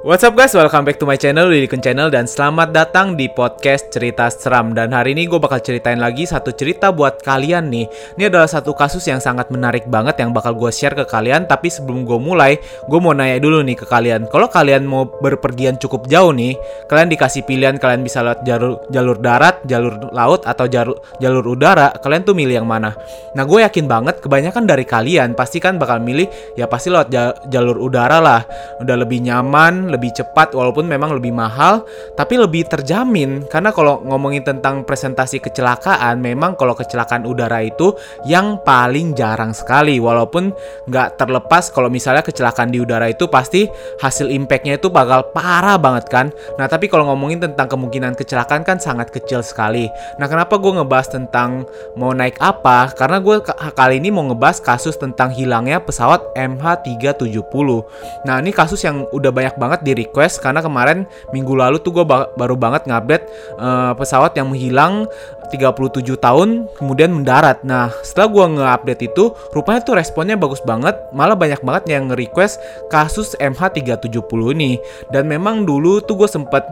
What's 0.00 0.24
up 0.24 0.32
guys, 0.32 0.56
welcome 0.56 0.88
back 0.88 0.96
to 0.96 1.04
my 1.04 1.20
channel, 1.20 1.52
Lidikun 1.52 1.84
Channel 1.84 2.08
Dan 2.08 2.24
selamat 2.24 2.72
datang 2.72 3.12
di 3.12 3.28
podcast 3.28 3.92
cerita 3.92 4.32
seram. 4.32 4.72
Dan 4.72 4.96
hari 4.96 5.12
ini 5.12 5.28
gue 5.28 5.36
bakal 5.36 5.60
ceritain 5.60 6.00
lagi 6.00 6.24
satu 6.24 6.48
cerita 6.56 6.88
buat 6.88 7.20
kalian 7.20 7.68
nih. 7.68 8.16
Ini 8.16 8.32
adalah 8.32 8.48
satu 8.48 8.72
kasus 8.72 9.04
yang 9.04 9.20
sangat 9.20 9.52
menarik 9.52 9.84
banget 9.92 10.16
yang 10.24 10.32
bakal 10.32 10.56
gue 10.56 10.72
share 10.72 10.96
ke 10.96 11.04
kalian. 11.04 11.44
Tapi 11.44 11.68
sebelum 11.68 12.08
gue 12.08 12.16
mulai, 12.16 12.56
gue 12.88 12.98
mau 13.04 13.12
nanya 13.12 13.36
dulu 13.36 13.60
nih 13.60 13.76
ke 13.76 13.84
kalian. 13.84 14.32
Kalau 14.32 14.48
kalian 14.48 14.88
mau 14.88 15.04
berpergian 15.04 15.76
cukup 15.76 16.08
jauh 16.08 16.32
nih 16.32 16.56
Kalian 16.88 17.12
dikasih 17.12 17.44
pilihan, 17.44 17.76
kalian 17.76 18.00
bisa 18.00 18.24
lewat 18.24 18.48
jalur, 18.48 18.80
jalur 18.88 19.20
darat, 19.20 19.60
jalur 19.68 20.08
laut, 20.16 20.48
atau 20.48 20.72
jalur, 20.72 20.96
jalur 21.20 21.44
udara 21.44 21.92
Kalian 22.00 22.24
tuh 22.24 22.32
milih 22.32 22.64
yang 22.64 22.68
mana? 22.70 22.96
Nah 23.36 23.44
gue 23.44 23.60
yakin 23.60 23.84
banget 23.84 24.24
kebanyakan 24.24 24.64
dari 24.64 24.88
kalian 24.88 25.36
pasti 25.36 25.60
kan 25.60 25.76
bakal 25.76 26.00
milih 26.00 26.30
Ya 26.56 26.64
pasti 26.64 26.88
lewat 26.88 27.12
jalur 27.52 27.76
udara 27.76 28.22
lah. 28.22 28.40
Udah 28.80 28.96
lebih 28.96 29.20
nyaman, 29.20 29.81
lebih 29.88 30.14
cepat 30.14 30.54
walaupun 30.54 30.86
memang 30.86 31.16
lebih 31.16 31.32
mahal 31.34 31.86
tapi 32.14 32.38
lebih 32.38 32.68
terjamin. 32.68 33.46
Karena 33.46 33.74
kalau 33.74 34.02
ngomongin 34.04 34.46
tentang 34.46 34.86
presentasi 34.86 35.42
kecelakaan 35.42 36.22
memang 36.22 36.54
kalau 36.54 36.76
kecelakaan 36.76 37.24
udara 37.26 37.62
itu 37.64 37.94
yang 38.26 38.60
paling 38.62 39.16
jarang 39.16 39.56
sekali. 39.56 39.98
Walaupun 39.98 40.52
nggak 40.90 41.18
terlepas 41.18 41.72
kalau 41.72 41.88
misalnya 41.90 42.22
kecelakaan 42.22 42.70
di 42.70 42.78
udara 42.78 43.10
itu 43.10 43.26
pasti 43.26 43.66
hasil 43.98 44.30
impactnya 44.30 44.78
itu 44.78 44.92
bakal 44.92 45.32
parah 45.34 45.78
banget 45.78 46.06
kan. 46.10 46.26
Nah 46.60 46.66
tapi 46.68 46.86
kalau 46.86 47.10
ngomongin 47.10 47.42
tentang 47.42 47.66
kemungkinan 47.66 48.14
kecelakaan 48.14 48.62
kan 48.62 48.78
sangat 48.78 49.10
kecil 49.10 49.40
sekali. 49.40 49.90
Nah 50.20 50.26
kenapa 50.28 50.58
gue 50.60 50.72
ngebahas 50.76 51.08
tentang 51.10 51.64
mau 51.98 52.12
naik 52.12 52.38
apa? 52.38 52.92
Karena 52.94 53.18
gue 53.18 53.40
kali 53.72 53.98
ini 53.98 54.10
mau 54.12 54.26
ngebahas 54.28 54.62
kasus 54.62 54.98
tentang 54.98 55.32
hilangnya 55.32 55.80
pesawat 55.82 56.34
MH370 56.36 57.68
nah 58.26 58.38
ini 58.38 58.50
kasus 58.50 58.82
yang 58.82 59.06
udah 59.10 59.30
banyak 59.30 59.54
banget 59.56 59.71
di 59.80 59.96
request 59.96 60.44
karena 60.44 60.60
kemarin 60.60 61.08
minggu 61.32 61.56
lalu 61.56 61.80
tuh 61.80 61.96
gue 61.96 62.04
ba 62.04 62.28
baru 62.36 62.52
banget 62.60 62.84
ngupdate 62.84 63.24
uh, 63.56 63.96
pesawat 63.96 64.36
yang 64.36 64.52
menghilang 64.52 65.08
37 65.50 66.04
tahun 66.20 66.70
kemudian 66.78 67.10
mendarat. 67.10 67.66
Nah, 67.66 67.90
setelah 68.06 68.28
gue 68.30 68.44
nge-update 68.58 69.02
itu, 69.12 69.34
rupanya 69.50 69.80
tuh 69.82 69.98
responnya 69.98 70.38
bagus 70.38 70.62
banget, 70.62 70.94
malah 71.10 71.34
banyak 71.34 71.60
banget 71.60 71.84
yang 71.90 72.08
nge-request 72.10 72.60
kasus 72.88 73.34
MH370 73.40 74.40
ini. 74.54 74.78
Dan 75.10 75.26
memang 75.26 75.66
dulu 75.66 75.98
tuh 76.02 76.16
gue 76.22 76.28
sempet 76.30 76.62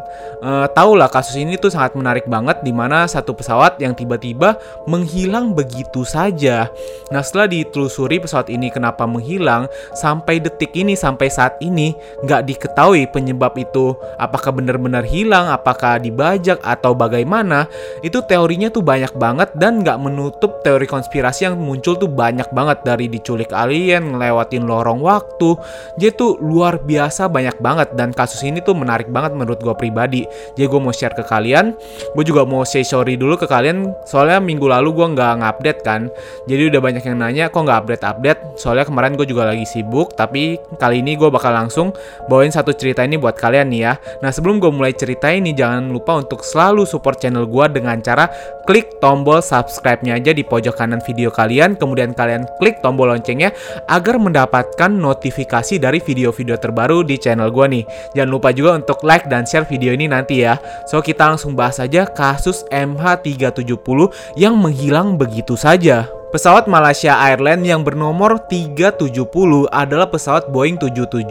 uh, 0.41 0.71
tahu 0.73 0.97
lah 0.97 1.11
kasus 1.11 1.37
ini 1.37 1.59
tuh 1.61 1.69
sangat 1.73 1.99
menarik 1.99 2.27
banget 2.31 2.63
di 2.63 2.71
mana 2.71 3.05
satu 3.05 3.35
pesawat 3.37 3.77
yang 3.83 3.93
tiba-tiba 3.93 4.57
menghilang 4.87 5.53
begitu 5.53 6.07
saja. 6.07 6.71
Nah, 7.11 7.21
setelah 7.21 7.51
ditelusuri 7.51 8.23
pesawat 8.23 8.49
ini 8.49 8.71
kenapa 8.71 9.05
menghilang, 9.05 9.67
sampai 9.93 10.41
detik 10.41 10.73
ini, 10.79 10.95
sampai 10.95 11.29
saat 11.29 11.59
ini, 11.61 11.93
nggak 12.25 12.47
diketahui 12.47 13.11
penyebab 13.11 13.53
itu 13.59 13.93
apakah 14.17 14.55
benar-benar 14.55 15.05
hilang, 15.05 15.51
apakah 15.51 16.01
dibajak 16.01 16.63
atau 16.63 16.95
bagaimana, 16.97 17.67
itu 18.01 18.23
teorinya 18.25 18.70
tuh 18.71 18.81
banyak 18.81 19.13
banget 19.19 19.51
dan 19.59 19.83
nggak 19.83 19.99
menutup 19.99 20.63
teori 20.63 20.87
konspirasi 20.87 21.51
yang 21.51 21.59
muncul 21.59 21.99
tuh 21.99 22.09
banyak 22.09 22.49
banget 22.55 22.83
dari 22.87 23.11
diculik 23.11 23.51
alien, 23.51 24.17
ngelewatin 24.17 24.65
lorong 24.65 25.03
waktu. 25.03 25.59
Jadi 25.99 26.13
tuh 26.15 26.39
luar 26.41 26.81
biasa 26.81 27.27
banyak 27.27 27.59
banget 27.59 27.93
dan 27.99 28.15
kasus 28.15 28.47
ini 28.47 28.63
tuh 28.63 28.73
menarik 28.79 29.11
banget 29.11 29.35
menurut 29.35 29.61
gue 29.61 29.75
pribadi. 29.75 30.25
Jadi 30.55 30.67
gue 30.67 30.81
mau 30.81 30.95
share 30.95 31.15
ke 31.15 31.27
kalian. 31.27 31.75
Gue 32.15 32.25
juga 32.25 32.47
mau 32.47 32.63
say 32.63 32.87
sorry 32.87 33.19
dulu 33.19 33.37
ke 33.37 33.51
kalian 33.51 33.91
soalnya 34.07 34.39
minggu 34.39 34.65
lalu 34.65 34.95
gue 34.95 35.07
nggak 35.19 35.33
ngupdate 35.43 35.81
kan. 35.83 36.07
Jadi 36.47 36.71
udah 36.71 36.81
banyak 36.81 37.03
yang 37.05 37.19
nanya 37.19 37.45
kok 37.51 37.61
nggak 37.61 37.79
update-update. 37.85 38.41
Soalnya 38.57 38.87
kemarin 38.87 39.19
gue 39.19 39.27
juga 39.27 39.51
lagi 39.51 39.67
sibuk 39.67 40.15
tapi 40.15 40.57
kali 40.79 41.03
ini 41.03 41.19
gue 41.19 41.29
bakal 41.29 41.51
langsung 41.51 41.91
bawain 42.31 42.53
satu 42.53 42.71
cerita 42.75 43.03
ini 43.03 43.19
buat 43.19 43.35
kalian 43.35 43.69
nih 43.73 43.81
ya. 43.85 43.93
Nah 44.23 44.31
sebelum 44.31 44.63
gue 44.63 44.71
mulai 44.71 44.95
cerita 44.95 45.29
ini 45.33 45.51
jangan 45.53 45.91
lupa 45.91 46.21
untuk 46.21 46.47
selalu 46.47 46.87
support 46.87 47.19
channel 47.19 47.49
gue 47.49 47.67
dengan 47.73 47.99
cara 48.01 48.29
klik 48.69 49.01
tombol 49.03 49.43
subscribe-nya 49.43 50.21
aja 50.21 50.31
di 50.31 50.47
pojok 50.47 50.79
kanan 50.79 51.03
video 51.03 51.33
kalian, 51.33 51.75
kemudian 51.75 52.15
kalian 52.15 52.47
klik 52.63 52.79
tombol 52.85 53.11
loncengnya 53.11 53.51
agar 53.91 54.21
mendapatkan 54.21 54.91
notifikasi 54.93 55.81
dari 55.81 55.99
video-video 55.99 56.61
terbaru 56.61 57.03
di 57.03 57.17
channel 57.17 57.51
gue 57.51 57.67
nih. 57.67 57.85
Jangan 58.15 58.31
lupa 58.31 58.49
juga 58.55 58.77
untuk 58.77 59.03
like 59.03 59.27
dan 59.27 59.49
share 59.49 59.67
video 59.67 59.91
ini 59.97 60.07
nanti 60.07 60.45
ya. 60.45 60.61
So 60.87 61.03
kita 61.03 61.35
langsung 61.35 61.59
bahas 61.59 61.81
aja 61.83 62.07
kasus 62.07 62.63
MH370 62.71 63.99
yang 64.39 64.55
menghilang 64.55 65.17
begitu 65.17 65.59
saja. 65.59 66.20
Pesawat 66.31 66.71
Malaysia 66.71 67.19
Airlines 67.27 67.67
yang 67.67 67.83
bernomor 67.83 68.39
370 68.47 69.67
adalah 69.75 70.07
pesawat 70.07 70.47
Boeing 70.55 70.79
77 70.79 71.27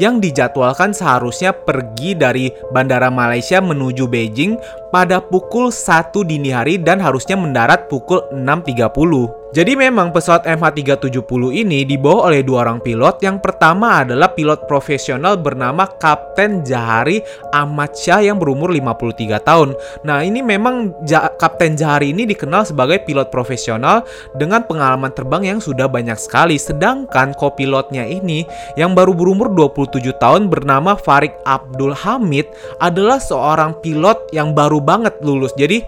yang 0.00 0.24
dijadwalkan 0.24 0.96
seharusnya 0.96 1.52
pergi 1.52 2.16
dari 2.16 2.48
Bandara 2.72 3.12
Malaysia 3.12 3.60
menuju 3.60 4.08
Beijing 4.08 4.56
pada 4.88 5.20
pukul 5.20 5.68
1 5.68 6.16
dini 6.24 6.48
hari 6.48 6.80
dan 6.80 6.96
harusnya 6.96 7.36
mendarat 7.36 7.92
pukul 7.92 8.24
6.30. 8.32 9.47
Jadi 9.48 9.80
memang 9.80 10.12
pesawat 10.12 10.44
MH370 10.44 11.42
ini 11.56 11.88
dibawa 11.88 12.28
oleh 12.28 12.44
dua 12.44 12.68
orang 12.68 12.84
pilot. 12.84 13.24
Yang 13.24 13.40
pertama 13.40 14.04
adalah 14.04 14.36
pilot 14.36 14.68
profesional 14.68 15.40
bernama 15.40 15.88
Kapten 15.88 16.60
Jahari 16.68 17.24
Ahmad 17.48 17.96
Syah 17.96 18.28
yang 18.28 18.36
berumur 18.36 18.68
53 18.68 19.40
tahun. 19.40 19.72
Nah 20.04 20.20
ini 20.20 20.44
memang 20.44 20.92
ja 21.08 21.32
Kapten 21.32 21.80
Jahari 21.80 22.12
ini 22.12 22.28
dikenal 22.28 22.68
sebagai 22.68 23.00
pilot 23.08 23.32
profesional 23.32 24.04
dengan 24.36 24.68
pengalaman 24.68 25.16
terbang 25.16 25.56
yang 25.56 25.60
sudah 25.64 25.88
banyak 25.88 26.20
sekali. 26.20 26.60
Sedangkan 26.60 27.32
kopilotnya 27.32 28.04
ini 28.04 28.44
yang 28.76 28.92
baru 28.92 29.16
berumur 29.16 29.48
27 29.48 30.12
tahun 30.20 30.52
bernama 30.52 30.92
Farid 30.92 31.32
Abdul 31.48 31.96
Hamid 31.96 32.52
adalah 32.84 33.16
seorang 33.16 33.80
pilot 33.80 34.28
yang 34.36 34.52
baru 34.52 34.76
banget 34.76 35.16
lulus. 35.24 35.56
Jadi 35.56 35.80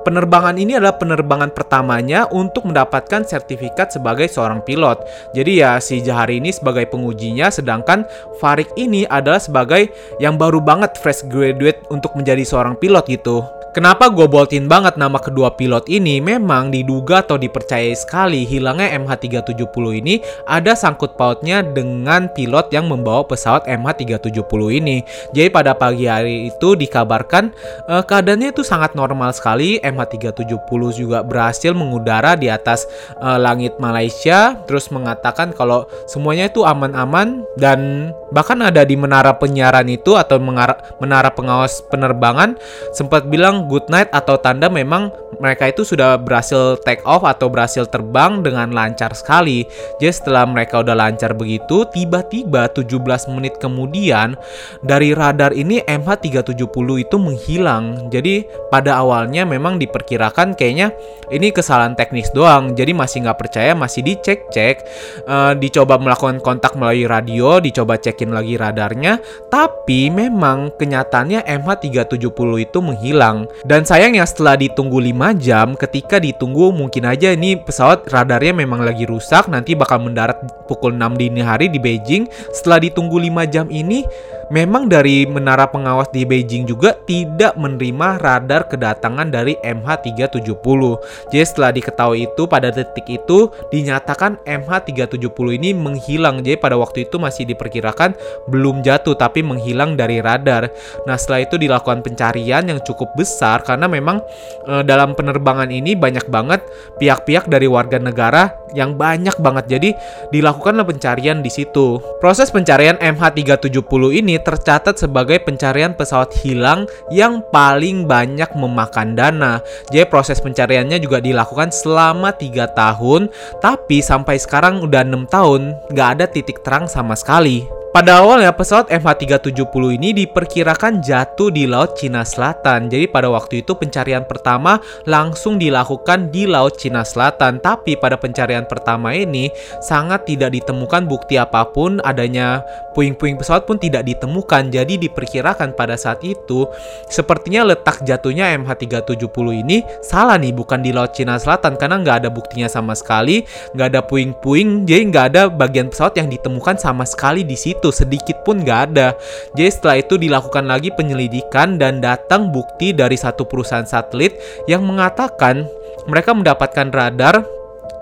Penerbangan 0.00 0.56
ini 0.56 0.80
adalah 0.80 0.96
penerbangan 0.96 1.52
pertamanya 1.52 2.24
untuk 2.32 2.64
mendapatkan 2.64 3.20
sertifikat 3.20 3.92
sebagai 3.92 4.32
seorang 4.32 4.64
pilot. 4.64 5.04
Jadi 5.36 5.60
ya 5.60 5.76
si 5.76 6.00
Jahari 6.00 6.40
ini 6.40 6.48
sebagai 6.48 6.88
pengujinya 6.88 7.52
sedangkan 7.52 8.08
Farik 8.40 8.72
ini 8.80 9.04
adalah 9.04 9.36
sebagai 9.36 9.92
yang 10.16 10.40
baru 10.40 10.64
banget 10.64 10.96
fresh 10.96 11.28
graduate 11.28 11.84
untuk 11.92 12.16
menjadi 12.16 12.40
seorang 12.48 12.80
pilot 12.80 13.04
gitu. 13.12 13.44
Kenapa 13.70 14.10
gue 14.10 14.26
boltin 14.26 14.66
banget 14.66 14.98
nama 14.98 15.22
kedua 15.22 15.54
pilot 15.54 15.86
ini? 15.86 16.18
Memang 16.18 16.74
diduga 16.74 17.22
atau 17.22 17.38
dipercayai 17.38 17.94
sekali 17.94 18.42
hilangnya 18.42 18.98
MH370 18.98 19.84
ini 19.94 20.18
ada 20.42 20.74
sangkut 20.74 21.14
pautnya 21.14 21.62
dengan 21.62 22.26
pilot 22.34 22.74
yang 22.74 22.90
membawa 22.90 23.22
pesawat 23.22 23.70
MH370 23.70 24.60
ini. 24.74 25.06
Jadi 25.30 25.54
pada 25.54 25.78
pagi 25.78 26.10
hari 26.10 26.50
itu 26.50 26.74
dikabarkan 26.74 27.54
eh, 27.86 28.02
keadaannya 28.02 28.50
itu 28.50 28.66
sangat 28.66 28.98
normal 28.98 29.30
sekali. 29.30 29.78
MH370 29.78 30.80
juga 30.90 31.22
berhasil 31.22 31.70
mengudara 31.70 32.34
di 32.34 32.50
atas 32.50 32.90
eh, 33.22 33.38
langit 33.38 33.78
Malaysia, 33.78 34.58
terus 34.66 34.90
mengatakan 34.90 35.54
kalau 35.54 35.86
semuanya 36.10 36.50
itu 36.50 36.66
aman-aman 36.66 37.46
dan 37.54 38.10
bahkan 38.34 38.58
ada 38.66 38.82
di 38.82 38.98
menara 38.98 39.30
penyiaran 39.38 39.86
itu 39.86 40.18
atau 40.18 40.42
menara 40.42 41.30
pengawas 41.30 41.82
penerbangan 41.86 42.58
sempat 42.94 43.26
bilang 43.30 43.59
good 43.66 43.88
night 43.90 44.08
atau 44.14 44.38
tanda 44.38 44.70
memang 44.70 45.10
mereka 45.40 45.72
itu 45.72 45.82
sudah 45.82 46.20
berhasil 46.20 46.76
take 46.84 47.00
off 47.08 47.24
atau 47.24 47.48
berhasil 47.48 47.88
terbang 47.88 48.44
dengan 48.44 48.70
lancar 48.70 49.16
sekali. 49.16 49.64
Jadi 49.96 50.12
setelah 50.12 50.44
mereka 50.44 50.84
udah 50.84 50.92
lancar 50.92 51.32
begitu, 51.32 51.88
tiba-tiba 51.88 52.68
17 52.68 53.32
menit 53.32 53.56
kemudian 53.56 54.36
dari 54.84 55.16
radar 55.16 55.56
ini 55.56 55.80
MH370 55.88 56.88
itu 57.00 57.16
menghilang. 57.16 58.12
Jadi 58.12 58.44
pada 58.68 59.00
awalnya 59.00 59.48
memang 59.48 59.80
diperkirakan 59.80 60.52
kayaknya 60.54 60.92
ini 61.32 61.54
kesalahan 61.54 61.96
teknis 61.96 62.28
doang. 62.36 62.76
Jadi 62.76 62.92
masih 62.92 63.24
nggak 63.24 63.38
percaya, 63.40 63.72
masih 63.72 64.04
dicek-cek, 64.04 64.76
uh, 65.24 65.52
dicoba 65.56 65.96
melakukan 65.96 66.42
kontak 66.44 66.76
melalui 66.76 67.08
radio, 67.08 67.58
dicoba 67.62 67.96
cekin 67.96 68.34
lagi 68.36 68.60
radarnya. 68.60 69.16
Tapi 69.48 70.12
memang 70.12 70.76
kenyataannya 70.76 71.48
MH370 71.48 72.50
itu 72.60 72.78
menghilang. 72.84 73.48
Dan 73.64 73.84
sayangnya 73.84 74.24
setelah 74.24 74.56
ditunggu 74.56 74.98
5 74.98 75.36
jam, 75.36 75.76
ketika 75.76 76.16
ditunggu 76.16 76.72
mungkin 76.72 77.04
aja 77.04 77.32
ini 77.34 77.60
pesawat 77.60 78.08
radarnya 78.08 78.56
memang 78.56 78.80
lagi 78.80 79.04
rusak, 79.04 79.46
nanti 79.52 79.76
bakal 79.76 80.00
mendarat 80.00 80.40
pukul 80.64 80.96
6 80.96 81.20
dini 81.20 81.44
hari 81.44 81.68
di 81.68 81.76
Beijing. 81.76 82.26
Setelah 82.56 82.80
ditunggu 82.88 83.20
5 83.20 83.46
jam 83.52 83.66
ini, 83.68 84.06
memang 84.50 84.90
dari 84.90 85.24
menara 85.24 85.70
pengawas 85.70 86.10
di 86.10 86.26
Beijing 86.26 86.66
juga 86.66 86.98
tidak 87.06 87.54
menerima 87.54 88.18
radar 88.18 88.66
kedatangan 88.66 89.30
dari 89.30 89.54
MH370. 89.62 90.82
Jadi 91.30 91.44
setelah 91.46 91.70
diketahui 91.70 92.26
itu 92.26 92.42
pada 92.50 92.74
detik 92.74 93.06
itu 93.06 93.48
dinyatakan 93.70 94.42
MH370 94.44 95.46
ini 95.56 95.70
menghilang. 95.72 96.42
Jadi 96.42 96.58
pada 96.58 96.74
waktu 96.76 97.06
itu 97.06 97.16
masih 97.22 97.46
diperkirakan 97.46 98.18
belum 98.50 98.82
jatuh 98.82 99.14
tapi 99.14 99.40
menghilang 99.46 99.94
dari 99.94 100.18
radar. 100.18 100.68
Nah, 101.06 101.14
setelah 101.14 101.46
itu 101.46 101.56
dilakukan 101.56 102.02
pencarian 102.02 102.66
yang 102.66 102.82
cukup 102.82 103.14
besar 103.14 103.62
karena 103.62 103.86
memang 103.86 104.18
e, 104.66 104.82
dalam 104.82 105.14
penerbangan 105.14 105.70
ini 105.70 105.94
banyak 105.94 106.26
banget 106.26 106.66
pihak-pihak 106.98 107.46
dari 107.46 107.70
warga 107.70 108.02
negara 108.02 108.50
yang 108.74 108.98
banyak 108.98 109.38
banget. 109.38 109.64
Jadi 109.70 109.90
dilakukanlah 110.34 110.86
pencarian 110.86 111.38
di 111.40 111.50
situ. 111.50 112.02
Proses 112.18 112.50
pencarian 112.50 112.98
MH370 112.98 114.02
ini 114.10 114.39
tercatat 114.42 114.98
sebagai 115.00 115.40
pencarian 115.40 115.96
pesawat 115.96 116.34
hilang 116.40 116.84
yang 117.08 117.40
paling 117.54 118.04
banyak 118.04 118.48
memakan 118.56 119.16
dana. 119.16 119.60
Jadi 119.88 120.04
proses 120.10 120.40
pencariannya 120.42 121.00
juga 121.00 121.22
dilakukan 121.22 121.72
selama 121.72 122.34
tiga 122.36 122.68
tahun, 122.72 123.30
tapi 123.64 124.04
sampai 124.04 124.36
sekarang 124.36 124.84
udah 124.84 125.06
enam 125.06 125.24
tahun 125.28 125.76
nggak 125.94 126.08
ada 126.18 126.26
titik 126.28 126.60
terang 126.66 126.90
sama 126.90 127.16
sekali. 127.16 127.79
Pada 127.90 128.22
awalnya 128.22 128.54
pesawat 128.54 128.86
MH370 128.86 129.98
ini 129.98 130.14
diperkirakan 130.14 131.02
jatuh 131.02 131.50
di 131.50 131.66
Laut 131.66 131.98
Cina 131.98 132.22
Selatan. 132.22 132.86
Jadi 132.86 133.10
pada 133.10 133.26
waktu 133.26 133.66
itu 133.66 133.74
pencarian 133.74 134.22
pertama 134.30 134.78
langsung 135.10 135.58
dilakukan 135.58 136.30
di 136.30 136.46
Laut 136.46 136.78
Cina 136.78 137.02
Selatan. 137.02 137.58
Tapi 137.58 137.98
pada 137.98 138.14
pencarian 138.14 138.62
pertama 138.70 139.10
ini 139.10 139.50
sangat 139.82 140.22
tidak 140.22 140.54
ditemukan 140.54 141.10
bukti 141.10 141.34
apa 141.34 141.66
pun 141.66 141.98
adanya 142.06 142.62
puing-puing 142.94 143.34
pesawat 143.34 143.66
pun 143.66 143.74
tidak 143.74 144.06
ditemukan. 144.06 144.70
Jadi 144.70 144.94
diperkirakan 145.10 145.74
pada 145.74 145.98
saat 145.98 146.22
itu 146.22 146.70
sepertinya 147.10 147.74
letak 147.74 148.06
jatuhnya 148.06 148.54
MH370 148.54 149.66
ini 149.66 149.82
salah 149.98 150.38
nih 150.38 150.54
bukan 150.54 150.78
di 150.78 150.94
Laut 150.94 151.10
Cina 151.10 151.42
Selatan 151.42 151.74
karena 151.74 151.98
nggak 151.98 152.16
ada 152.22 152.30
buktinya 152.30 152.70
sama 152.70 152.94
sekali, 152.94 153.42
nggak 153.74 153.88
ada 153.98 154.00
puing-puing, 154.06 154.86
jadi 154.86 155.02
nggak 155.10 155.26
ada 155.34 155.42
bagian 155.50 155.90
pesawat 155.90 156.14
yang 156.22 156.30
ditemukan 156.30 156.78
sama 156.78 157.02
sekali 157.02 157.42
di 157.42 157.58
situ 157.58 157.79
itu 157.80 157.88
sedikit 157.88 158.44
pun 158.44 158.60
nggak 158.60 158.80
ada. 158.92 159.16
Jadi 159.56 159.70
setelah 159.72 159.96
itu 159.98 160.20
dilakukan 160.20 160.68
lagi 160.68 160.92
penyelidikan 160.92 161.80
dan 161.80 162.04
datang 162.04 162.52
bukti 162.52 162.92
dari 162.92 163.16
satu 163.16 163.48
perusahaan 163.48 163.88
satelit 163.88 164.36
yang 164.68 164.84
mengatakan 164.84 165.64
mereka 166.04 166.36
mendapatkan 166.36 166.92
radar 166.92 167.40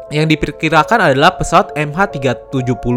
yang 0.08 0.28
diperkirakan 0.28 1.12
adalah 1.12 1.36
pesawat 1.36 1.76
MH370 1.76 2.96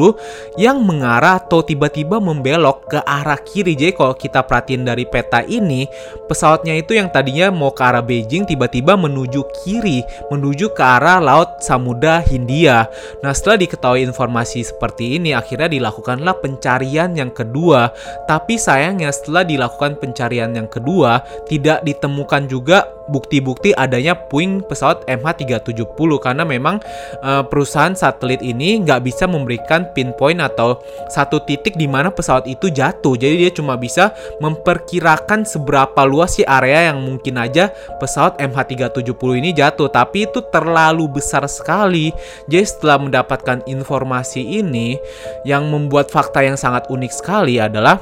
yang 0.56 0.80
mengarah 0.84 1.40
atau 1.44 1.63
tiba-tiba 1.63 2.24
membelok 2.24 2.88
ke 2.96 3.00
arah 3.04 3.40
kiri. 3.40 3.75
Jadi 3.75 3.94
kalau 3.96 4.16
kita 4.16 4.44
perhatiin 4.44 4.88
dari 4.88 5.04
peta 5.04 5.44
ini, 5.44 5.88
pesawatnya 6.28 6.80
itu 6.80 6.96
yang 6.96 7.12
tadinya 7.12 7.52
mau 7.52 7.75
ke 7.75 7.84
arah 7.84 8.04
Beijing 8.04 8.48
tiba-tiba 8.48 8.96
menuju 8.96 9.44
kiri, 9.63 10.04
menuju 10.31 10.72
ke 10.72 10.84
arah 10.84 11.19
Laut 11.19 11.60
Samudra 11.60 12.24
Hindia. 12.24 12.88
Nah, 13.19 13.36
setelah 13.36 13.60
diketahui 13.60 14.08
informasi 14.08 14.63
seperti 14.63 15.19
ini, 15.19 15.36
akhirnya 15.36 15.68
dilakukanlah 15.68 16.40
pencarian 16.40 17.12
yang 17.13 17.31
kedua. 17.31 17.92
Tapi 18.25 18.56
sayangnya 18.56 19.12
setelah 19.12 19.44
dilakukan 19.44 20.00
pencarian 20.00 20.56
yang 20.56 20.72
kedua, 20.72 21.19
tidak 21.48 21.84
ditemukan 21.84 22.48
juga 22.48 22.88
bukti-bukti 23.12 23.75
adanya 23.75 24.16
puing 24.16 24.63
pesawat 24.63 25.04
MH370 25.06 26.10
karena 26.24 26.48
memang 26.48 26.80
uh, 27.22 27.44
perusahaan 27.44 27.92
satelit 27.92 28.40
ini 28.40 28.80
nggak 28.81 29.04
bisa 29.04 29.28
memberikan 29.28 29.92
pinpoint 29.92 30.40
atau 30.40 30.80
satu 31.12 31.44
titik 31.44 31.75
di 31.75 31.86
mana 31.86 32.10
pesawat 32.10 32.48
itu 32.48 32.72
jatuh. 32.72 33.19
Jadi 33.19 33.46
dia 33.46 33.52
cuma 33.52 33.75
bisa 33.75 34.16
memperkirakan 34.40 35.44
seberapa 35.44 36.02
luas 36.08 36.40
sih 36.40 36.48
area 36.48 36.96
yang 36.96 37.04
mungkin 37.04 37.36
aja 37.38 37.69
pesawat 38.00 38.40
MH370 38.40 39.30
ini 39.38 39.52
jatuh. 39.52 39.92
Tapi 39.92 40.31
itu 40.31 40.40
terlalu 40.48 41.19
besar 41.19 41.44
sekali. 41.52 42.16
Jadi 42.48 42.63
setelah 42.63 42.98
mendapatkan 43.04 43.68
informasi 43.68 44.63
ini, 44.63 44.96
yang 45.44 45.68
membuat 45.68 46.10
fakta 46.10 46.46
yang 46.46 46.56
sangat 46.56 46.88
unik 46.88 47.12
sekali 47.12 47.58
adalah 47.58 48.00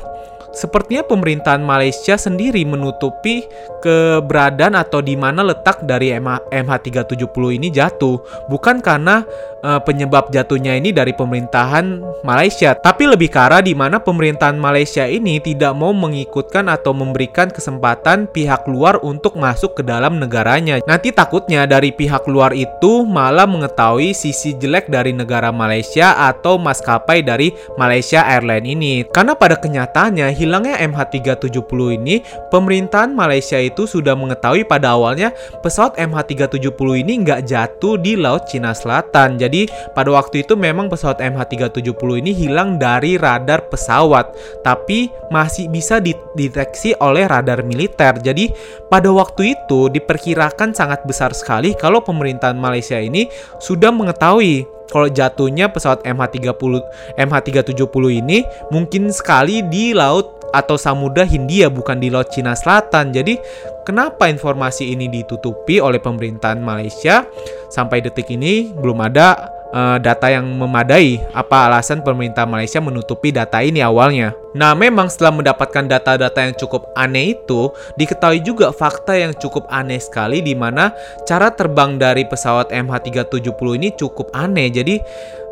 Sepertinya 0.50 1.06
pemerintahan 1.06 1.62
Malaysia 1.62 2.18
sendiri 2.18 2.66
menutupi 2.66 3.46
keberadaan 3.86 4.74
atau 4.74 5.00
di 5.00 5.14
mana 5.14 5.46
letak 5.46 5.86
dari 5.86 6.10
MH370 6.16 7.44
ini 7.56 7.70
jatuh, 7.70 8.20
bukan 8.50 8.82
karena 8.82 9.24
uh, 9.64 9.80
penyebab 9.80 10.34
jatuhnya 10.34 10.76
ini 10.76 10.90
dari 10.92 11.14
pemerintahan 11.14 12.02
Malaysia, 12.26 12.76
tapi 12.76 13.08
lebih 13.08 13.32
arah 13.40 13.64
di 13.64 13.72
mana 13.72 14.02
pemerintahan 14.04 14.60
Malaysia 14.60 15.08
ini 15.08 15.40
tidak 15.40 15.72
mau 15.72 15.96
mengikutkan 15.96 16.68
atau 16.68 16.92
memberikan 16.92 17.48
kesempatan 17.48 18.28
pihak 18.28 18.68
luar 18.68 19.00
untuk 19.00 19.40
masuk 19.40 19.80
ke 19.80 19.84
dalam 19.86 20.20
negaranya. 20.20 20.84
Nanti 20.84 21.16
takutnya 21.16 21.64
dari 21.64 21.96
pihak 21.96 22.28
luar 22.28 22.52
itu 22.52 23.08
malah 23.08 23.48
mengetahui 23.48 24.12
sisi 24.12 24.58
jelek 24.60 24.92
dari 24.92 25.16
negara 25.16 25.56
Malaysia 25.56 26.20
atau 26.20 26.60
maskapai 26.60 27.24
dari 27.24 27.56
Malaysia 27.80 28.28
Airlines 28.28 28.68
ini. 28.68 28.94
Karena 29.08 29.40
pada 29.40 29.56
kenyataannya 29.56 30.36
hilangnya 30.40 30.80
MH370 30.80 32.00
ini, 32.00 32.24
pemerintahan 32.48 33.12
Malaysia 33.12 33.60
itu 33.60 33.84
sudah 33.84 34.16
mengetahui 34.16 34.64
pada 34.64 34.96
awalnya 34.96 35.36
pesawat 35.60 36.00
MH370 36.00 36.88
ini 37.04 37.14
nggak 37.28 37.44
jatuh 37.44 38.00
di 38.00 38.16
Laut 38.16 38.48
Cina 38.48 38.72
Selatan. 38.72 39.36
Jadi 39.36 39.68
pada 39.92 40.16
waktu 40.16 40.48
itu 40.48 40.56
memang 40.56 40.88
pesawat 40.88 41.20
MH370 41.20 42.10
ini 42.24 42.32
hilang 42.32 42.80
dari 42.80 43.20
radar 43.20 43.68
pesawat, 43.68 44.32
tapi 44.64 45.12
masih 45.28 45.68
bisa 45.68 46.00
dideteksi 46.00 46.96
oleh 47.04 47.28
radar 47.28 47.68
militer. 47.68 48.16
Jadi 48.24 48.56
pada 48.88 49.12
waktu 49.12 49.60
itu 49.60 49.92
diperkirakan 49.92 50.72
sangat 50.72 51.04
besar 51.04 51.36
sekali 51.36 51.76
kalau 51.76 52.00
pemerintahan 52.00 52.56
Malaysia 52.56 52.96
ini 52.96 53.28
sudah 53.60 53.92
mengetahui 53.92 54.79
kalau 54.90 55.08
jatuhnya 55.08 55.70
pesawat 55.70 56.02
MH30 56.04 56.82
MH370 57.18 58.04
ini 58.10 58.44
mungkin 58.74 59.14
sekali 59.14 59.62
di 59.66 59.94
laut 59.94 60.40
atau 60.50 60.76
samudra 60.76 61.26
Hindia 61.26 61.70
bukan 61.70 62.02
di 62.02 62.10
laut 62.10 62.34
Cina 62.34 62.58
Selatan. 62.58 63.14
Jadi 63.14 63.38
kenapa 63.86 64.26
informasi 64.28 64.94
ini 64.94 65.06
ditutupi 65.10 65.78
oleh 65.78 66.02
pemerintahan 66.02 66.58
Malaysia 66.58 67.26
sampai 67.70 68.02
detik 68.02 68.34
ini 68.34 68.74
belum 68.74 68.98
ada 69.06 69.50
uh, 69.74 69.98
data 70.02 70.28
yang 70.30 70.46
memadai. 70.50 71.22
Apa 71.34 71.70
alasan 71.70 72.02
pemerintah 72.02 72.50
Malaysia 72.50 72.82
menutupi 72.82 73.30
data 73.30 73.62
ini 73.62 73.82
awalnya? 73.86 74.34
Nah, 74.58 74.74
memang 74.74 75.14
setelah 75.14 75.36
mendapatkan 75.38 75.86
data-data 75.86 76.40
yang 76.42 76.56
cukup 76.58 76.90
aneh 76.98 77.38
itu, 77.38 77.70
diketahui 78.02 78.42
juga 78.42 78.74
fakta 78.74 79.14
yang 79.14 79.34
cukup 79.38 79.70
aneh 79.70 80.02
sekali 80.02 80.42
di 80.42 80.58
mana 80.58 80.90
cara 81.30 81.54
terbang 81.54 82.02
dari 82.02 82.26
pesawat 82.26 82.74
MH370 82.74 83.68
ini 83.78 83.90
cukup 83.94 84.34
aneh. 84.34 84.74
Jadi, 84.74 84.96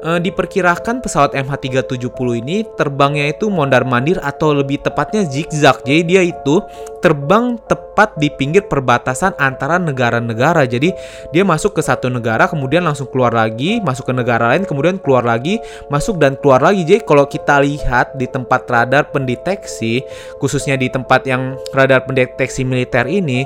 e, 0.01 0.09
diperkirakan 0.21 1.01
pesawat 1.01 1.33
MH370 1.33 2.27
ini 2.41 2.65
terbangnya 2.77 3.29
itu 3.33 3.49
mondar-mandir 3.49 4.21
atau 4.21 4.53
lebih 4.53 4.81
tepatnya 4.81 5.25
zigzag. 5.25 5.81
Jadi 5.85 6.01
dia 6.05 6.21
itu 6.23 6.61
terbang 7.03 7.57
tepat 7.69 8.17
di 8.17 8.29
pinggir 8.33 8.65
perbatasan 8.65 9.37
antara 9.37 9.77
negara-negara. 9.81 10.65
Jadi 10.65 10.93
dia 11.33 11.43
masuk 11.43 11.77
ke 11.77 11.81
satu 11.83 12.09
negara 12.09 12.49
kemudian 12.49 12.85
langsung 12.85 13.09
keluar 13.09 13.33
lagi, 13.33 13.79
masuk 13.81 14.09
ke 14.09 14.13
negara 14.13 14.53
lain 14.55 14.65
kemudian 14.65 14.97
keluar 15.01 15.25
lagi, 15.25 15.61
masuk 15.91 16.17
dan 16.21 16.37
keluar 16.39 16.61
lagi. 16.63 16.85
Jadi 16.85 17.01
kalau 17.05 17.25
kita 17.27 17.61
lihat 17.61 18.17
di 18.17 18.25
tempat 18.29 18.65
radar 18.69 18.86
pendeteksi, 18.87 20.01
khususnya 20.39 20.79
di 20.79 20.87
tempat 20.87 21.27
yang 21.27 21.59
radar 21.75 22.07
pendeteksi 22.07 22.63
militer 22.63 23.05
ini, 23.05 23.43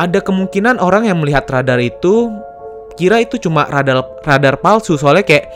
ada 0.00 0.18
kemungkinan 0.24 0.80
orang 0.80 1.06
yang 1.06 1.20
melihat 1.20 1.44
radar 1.50 1.78
itu 1.78 2.32
kira 2.98 3.22
itu 3.22 3.38
cuma 3.38 3.68
radar 3.70 4.02
radar 4.26 4.58
palsu. 4.58 4.98
Soalnya 4.98 5.22
kayak 5.22 5.46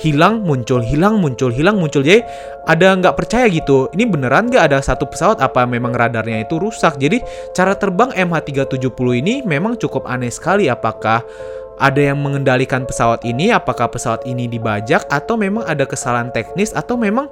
hilang 0.00 0.42
muncul 0.42 0.82
hilang 0.82 1.18
muncul 1.22 1.50
hilang 1.50 1.78
muncul. 1.78 2.02
Jadi 2.02 2.22
ada 2.66 2.94
nggak 2.98 3.14
percaya 3.18 3.46
gitu 3.50 3.90
ini 3.92 4.06
beneran 4.06 4.48
nggak 4.48 4.70
ada 4.72 4.78
satu 4.82 5.06
pesawat 5.10 5.42
apa 5.42 5.66
memang 5.66 5.94
radarnya 5.94 6.42
itu 6.46 6.58
rusak? 6.58 6.96
Jadi 6.98 7.22
cara 7.52 7.78
terbang 7.78 8.14
MH370 8.14 9.08
ini 9.18 9.34
memang 9.46 9.78
cukup 9.78 10.06
aneh 10.10 10.30
sekali. 10.30 10.70
Apakah 10.70 11.26
ada 11.82 12.00
yang 12.00 12.22
mengendalikan 12.22 12.86
pesawat 12.86 13.26
ini? 13.26 13.50
Apakah 13.50 13.90
pesawat 13.90 14.22
ini 14.26 14.46
dibajak? 14.46 15.02
Atau 15.10 15.34
memang 15.34 15.66
ada 15.66 15.82
kesalahan 15.82 16.30
teknis? 16.30 16.70
Atau 16.70 16.94
memang 16.94 17.26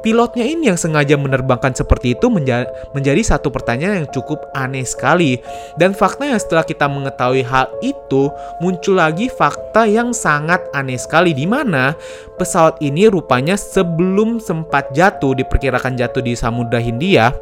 pilotnya 0.00 0.46
ini 0.46 0.70
yang 0.70 0.78
sengaja 0.78 1.18
menerbangkan 1.18 1.74
seperti 1.74 2.14
itu 2.14 2.30
menja 2.30 2.68
menjadi 2.94 3.36
satu 3.36 3.50
pertanyaan 3.50 4.04
yang 4.04 4.10
cukup 4.10 4.48
aneh 4.54 4.86
sekali. 4.86 5.40
Dan 5.76 5.92
faktanya 5.92 6.38
setelah 6.38 6.64
kita 6.64 6.86
mengetahui 6.86 7.42
hal 7.44 7.68
itu, 7.82 8.30
muncul 8.62 8.98
lagi 8.98 9.26
fakta 9.30 9.84
yang 9.88 10.14
sangat 10.14 10.62
aneh 10.72 10.98
sekali 10.98 11.34
di 11.34 11.44
mana 11.44 11.94
pesawat 12.38 12.78
ini 12.80 13.10
rupanya 13.10 13.58
sebelum 13.58 14.38
sempat 14.38 14.90
jatuh 14.94 15.34
diperkirakan 15.34 15.98
jatuh 15.98 16.22
di 16.22 16.38
Samudra 16.38 16.78
Hindia, 16.78 17.34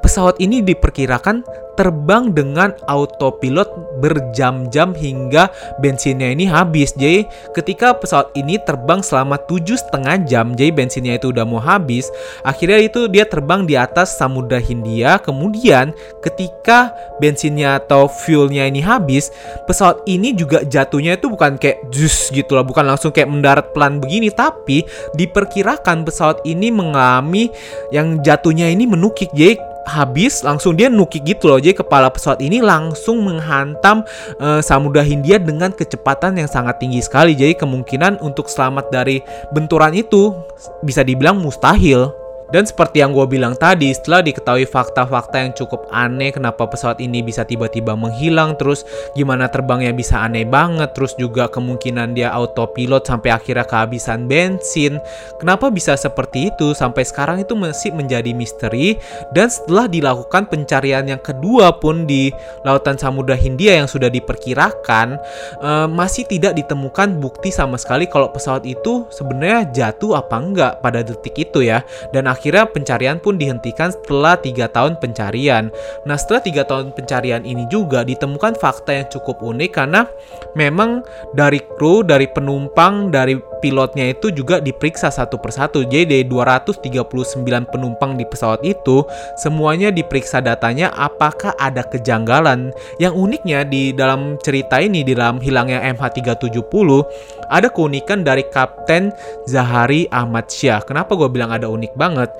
pesawat 0.00 0.40
ini 0.40 0.64
diperkirakan 0.64 1.44
terbang 1.78 2.34
dengan 2.34 2.74
autopilot 2.90 3.87
berjam-jam 3.98 4.94
hingga 4.94 5.50
bensinnya 5.82 6.32
ini 6.32 6.46
habis. 6.46 6.94
Jadi 6.94 7.26
ketika 7.52 7.94
pesawat 7.94 8.32
ini 8.38 8.56
terbang 8.62 9.02
selama 9.02 9.36
tujuh 9.46 9.76
setengah 9.76 10.22
jam, 10.24 10.54
jadi 10.54 10.70
bensinnya 10.70 11.18
itu 11.18 11.34
udah 11.34 11.44
mau 11.44 11.60
habis, 11.60 12.08
akhirnya 12.46 12.80
itu 12.82 13.10
dia 13.10 13.26
terbang 13.26 13.66
di 13.66 13.74
atas 13.74 14.16
Samudra 14.16 14.62
Hindia. 14.62 15.18
Kemudian 15.20 15.92
ketika 16.22 16.94
bensinnya 17.18 17.82
atau 17.82 18.06
fuelnya 18.06 18.64
ini 18.66 18.80
habis, 18.80 19.30
pesawat 19.66 20.06
ini 20.06 20.32
juga 20.32 20.62
jatuhnya 20.64 21.18
itu 21.18 21.28
bukan 21.28 21.58
kayak 21.58 21.90
jus 21.92 22.30
gitu 22.30 22.54
loh, 22.54 22.64
bukan 22.64 22.86
langsung 22.86 23.10
kayak 23.10 23.28
mendarat 23.28 23.66
pelan 23.74 23.98
begini, 23.98 24.30
tapi 24.32 24.86
diperkirakan 25.18 26.06
pesawat 26.06 26.40
ini 26.46 26.70
mengalami 26.70 27.50
yang 27.90 28.22
jatuhnya 28.22 28.70
ini 28.70 28.86
menukik. 28.86 29.30
Jadi 29.34 29.58
habis 29.86 30.42
langsung 30.42 30.74
dia 30.74 30.90
nukik 30.90 31.22
gitu 31.22 31.48
loh. 31.48 31.60
Jadi 31.60 31.78
kepala 31.78 32.10
pesawat 32.10 32.42
ini 32.42 32.58
langsung 32.58 33.22
menghantam 33.22 34.02
uh, 34.42 34.60
Samudra 34.64 35.04
Hindia 35.04 35.38
dengan 35.38 35.70
kecepatan 35.70 36.36
yang 36.40 36.50
sangat 36.50 36.82
tinggi 36.82 36.98
sekali. 37.04 37.38
Jadi 37.38 37.54
kemungkinan 37.54 38.18
untuk 38.24 38.50
selamat 38.50 38.90
dari 38.90 39.22
benturan 39.54 39.94
itu 39.94 40.34
bisa 40.82 41.06
dibilang 41.06 41.38
mustahil. 41.38 42.27
Dan 42.48 42.64
seperti 42.64 43.04
yang 43.04 43.12
gue 43.12 43.28
bilang 43.28 43.52
tadi, 43.52 43.92
setelah 43.92 44.24
diketahui 44.24 44.64
fakta-fakta 44.64 45.36
yang 45.36 45.52
cukup 45.52 45.84
aneh 45.92 46.32
kenapa 46.32 46.64
pesawat 46.64 46.96
ini 46.96 47.20
bisa 47.20 47.44
tiba-tiba 47.44 47.92
menghilang, 47.92 48.56
terus 48.56 48.88
gimana 49.12 49.52
terbangnya 49.52 49.92
bisa 49.92 50.24
aneh 50.24 50.48
banget, 50.48 50.96
terus 50.96 51.12
juga 51.20 51.44
kemungkinan 51.52 52.16
dia 52.16 52.32
autopilot 52.32 53.04
sampai 53.04 53.36
akhirnya 53.36 53.68
kehabisan 53.68 54.24
bensin. 54.24 54.96
Kenapa 55.36 55.68
bisa 55.68 55.92
seperti 55.92 56.48
itu? 56.48 56.72
Sampai 56.72 57.04
sekarang 57.04 57.44
itu 57.44 57.52
masih 57.52 57.92
menjadi 57.92 58.32
misteri. 58.32 58.96
Dan 59.36 59.52
setelah 59.52 59.84
dilakukan 59.84 60.48
pencarian 60.48 61.04
yang 61.04 61.20
kedua 61.20 61.76
pun 61.76 62.08
di 62.08 62.32
Lautan 62.64 62.96
Samudra 62.96 63.36
Hindia 63.36 63.76
yang 63.76 63.88
sudah 63.90 64.08
diperkirakan, 64.08 65.20
uh, 65.60 65.84
masih 65.84 66.24
tidak 66.24 66.56
ditemukan 66.56 67.20
bukti 67.20 67.52
sama 67.52 67.76
sekali 67.76 68.08
kalau 68.08 68.32
pesawat 68.32 68.64
itu 68.64 69.04
sebenarnya 69.12 69.68
jatuh 69.68 70.16
apa 70.16 70.36
enggak 70.40 70.72
pada 70.80 71.04
detik 71.04 71.36
itu 71.36 71.60
ya. 71.60 71.84
Dan 72.08 72.24
akhirnya 72.38 72.70
pencarian 72.70 73.18
pun 73.18 73.34
dihentikan 73.34 73.90
setelah 73.90 74.38
tiga 74.38 74.70
tahun 74.70 74.94
pencarian. 75.02 75.74
Nah 76.06 76.14
setelah 76.14 76.46
tiga 76.46 76.62
tahun 76.62 76.94
pencarian 76.94 77.42
ini 77.42 77.66
juga 77.66 78.06
ditemukan 78.06 78.54
fakta 78.62 79.02
yang 79.02 79.06
cukup 79.10 79.42
unik 79.42 79.70
karena 79.74 80.06
memang 80.54 81.02
dari 81.34 81.58
kru, 81.58 82.06
dari 82.06 82.30
penumpang, 82.30 83.10
dari 83.10 83.34
pilotnya 83.58 84.14
itu 84.14 84.30
juga 84.30 84.62
diperiksa 84.62 85.10
satu 85.10 85.36
persatu. 85.42 85.82
Jadi 85.82 86.06
dari 86.06 86.24
239 86.24 87.66
penumpang 87.68 88.14
di 88.14 88.22
pesawat 88.22 88.62
itu 88.62 89.02
semuanya 89.34 89.90
diperiksa 89.90 90.38
datanya 90.38 90.94
apakah 90.94 91.52
ada 91.58 91.82
kejanggalan. 91.82 92.70
Yang 93.02 93.14
uniknya 93.18 93.66
di 93.66 93.90
dalam 93.90 94.38
cerita 94.40 94.78
ini 94.78 95.02
di 95.02 95.12
dalam 95.18 95.42
hilangnya 95.42 95.82
MH370 95.90 96.88
ada 97.48 97.72
keunikan 97.72 98.22
dari 98.22 98.44
Kapten 98.48 99.12
Zahari 99.48 100.08
Ahmad 100.12 100.48
Syah. 100.48 100.84
Kenapa 100.84 101.16
gue 101.16 101.28
bilang 101.28 101.52
ada 101.52 101.68
unik 101.68 101.92
banget? 101.96 102.30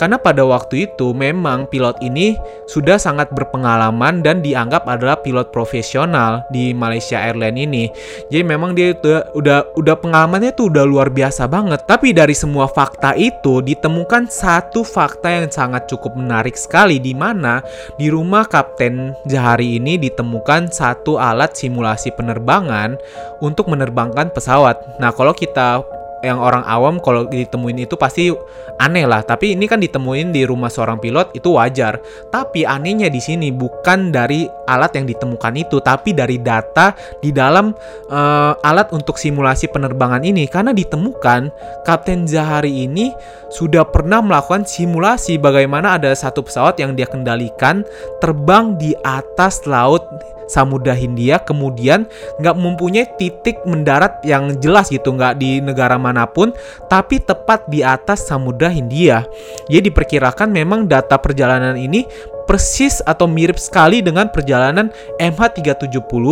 Karena 0.00 0.16
pada 0.18 0.42
waktu 0.44 0.90
itu 0.90 1.12
memang 1.12 1.68
pilot 1.68 2.00
ini 2.00 2.36
sudah 2.68 2.96
sangat 2.96 3.30
berpengalaman 3.32 4.24
dan 4.24 4.40
dianggap 4.40 4.88
adalah 4.88 5.20
pilot 5.20 5.52
profesional 5.52 6.44
di 6.50 6.72
Malaysia 6.72 7.20
Airlines 7.20 7.60
ini. 7.60 7.84
Jadi 8.32 8.42
memang 8.42 8.72
dia 8.72 8.96
udah 8.96 9.36
udah, 9.36 9.58
udah 9.76 9.96
pengalamannya 10.00 10.52
tuh 10.56 10.72
udah 10.72 10.84
luar 10.84 11.08
biasa 11.12 11.46
banget. 11.46 11.84
Tapi 11.84 12.16
dari 12.16 12.32
semua 12.32 12.66
fakta 12.66 13.14
itu 13.14 13.60
ditemukan 13.62 14.26
satu 14.28 14.82
fakta 14.82 15.30
yang 15.30 15.48
sangat 15.52 15.86
cukup 15.86 16.16
menarik 16.16 16.56
sekali 16.56 16.98
di 16.98 17.12
mana 17.12 17.60
di 18.00 18.08
rumah 18.08 18.48
Kapten 18.48 19.14
Jahari 19.28 19.78
ini 19.78 20.00
ditemukan 20.00 20.72
satu 20.72 21.20
alat 21.20 21.54
simulasi 21.54 22.10
penerbangan 22.16 22.96
untuk 23.44 23.68
menerbangkan 23.68 24.32
pesawat. 24.54 25.02
Nah, 25.02 25.10
kalau 25.10 25.34
kita 25.34 25.82
yang 26.24 26.40
orang 26.40 26.64
awam 26.64 27.04
kalau 27.04 27.28
ditemuin 27.28 27.84
itu 27.84 28.00
pasti 28.00 28.32
aneh 28.80 29.04
lah. 29.04 29.20
Tapi 29.20 29.52
ini 29.52 29.68
kan 29.68 29.76
ditemuin 29.76 30.32
di 30.32 30.48
rumah 30.48 30.72
seorang 30.72 30.96
pilot 30.96 31.36
itu 31.36 31.52
wajar. 31.52 32.00
Tapi 32.32 32.64
anehnya 32.64 33.12
di 33.12 33.20
sini 33.20 33.52
bukan 33.52 34.08
dari 34.08 34.48
alat 34.64 34.96
yang 34.96 35.04
ditemukan 35.04 35.52
itu, 35.58 35.84
tapi 35.84 36.16
dari 36.16 36.40
data 36.40 36.96
di 37.20 37.28
dalam 37.28 37.76
uh, 38.08 38.56
alat 38.64 38.94
untuk 38.96 39.20
simulasi 39.20 39.68
penerbangan 39.68 40.24
ini. 40.24 40.48
Karena 40.48 40.72
ditemukan 40.72 41.52
Kapten 41.84 42.24
Zahari 42.24 42.88
ini 42.88 43.12
sudah 43.52 43.84
pernah 43.84 44.24
melakukan 44.24 44.64
simulasi 44.64 45.36
bagaimana 45.36 46.00
ada 46.00 46.08
satu 46.16 46.40
pesawat 46.40 46.80
yang 46.80 46.96
dia 46.96 47.04
kendalikan 47.04 47.84
terbang 48.24 48.80
di 48.80 48.96
atas 49.04 49.68
laut 49.68 50.00
Samudra 50.46 50.92
Hindia 50.96 51.40
kemudian 51.42 52.08
nggak 52.40 52.56
mempunyai 52.56 53.06
titik 53.16 53.62
mendarat 53.64 54.20
yang 54.26 54.56
jelas 54.60 54.88
gitu 54.90 55.14
nggak 55.14 55.40
di 55.40 55.60
negara 55.64 55.96
mana 55.96 56.28
pun 56.28 56.52
tapi 56.88 57.20
tepat 57.20 57.68
di 57.68 57.80
atas 57.80 58.28
Samudra 58.28 58.68
Hindia 58.68 59.24
jadi 59.68 59.90
diperkirakan 59.90 60.50
memang 60.50 60.88
data 60.88 61.20
perjalanan 61.20 61.76
ini 61.76 62.04
persis 62.44 63.00
atau 63.04 63.24
mirip 63.24 63.56
sekali 63.56 64.04
dengan 64.04 64.28
perjalanan 64.28 64.92
MH370 65.16 66.24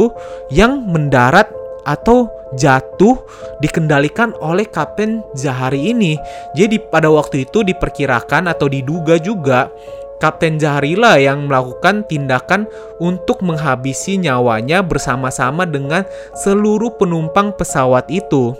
yang 0.52 0.84
mendarat 0.84 1.48
atau 1.82 2.30
jatuh 2.54 3.18
dikendalikan 3.58 4.36
oleh 4.38 4.68
Kapten 4.68 5.24
Zahari 5.34 5.90
ini. 5.90 6.14
Jadi 6.54 6.78
pada 6.78 7.10
waktu 7.10 7.48
itu 7.48 7.66
diperkirakan 7.66 8.46
atau 8.50 8.70
diduga 8.70 9.18
juga 9.18 9.66
Kapten 10.22 10.62
Jaharila 10.62 11.18
yang 11.18 11.50
melakukan 11.50 12.06
tindakan 12.06 12.70
untuk 13.02 13.42
menghabisi 13.42 14.22
nyawanya 14.22 14.78
bersama-sama 14.86 15.66
dengan 15.66 16.06
seluruh 16.38 16.94
penumpang 16.94 17.50
pesawat 17.58 18.06
itu. 18.06 18.54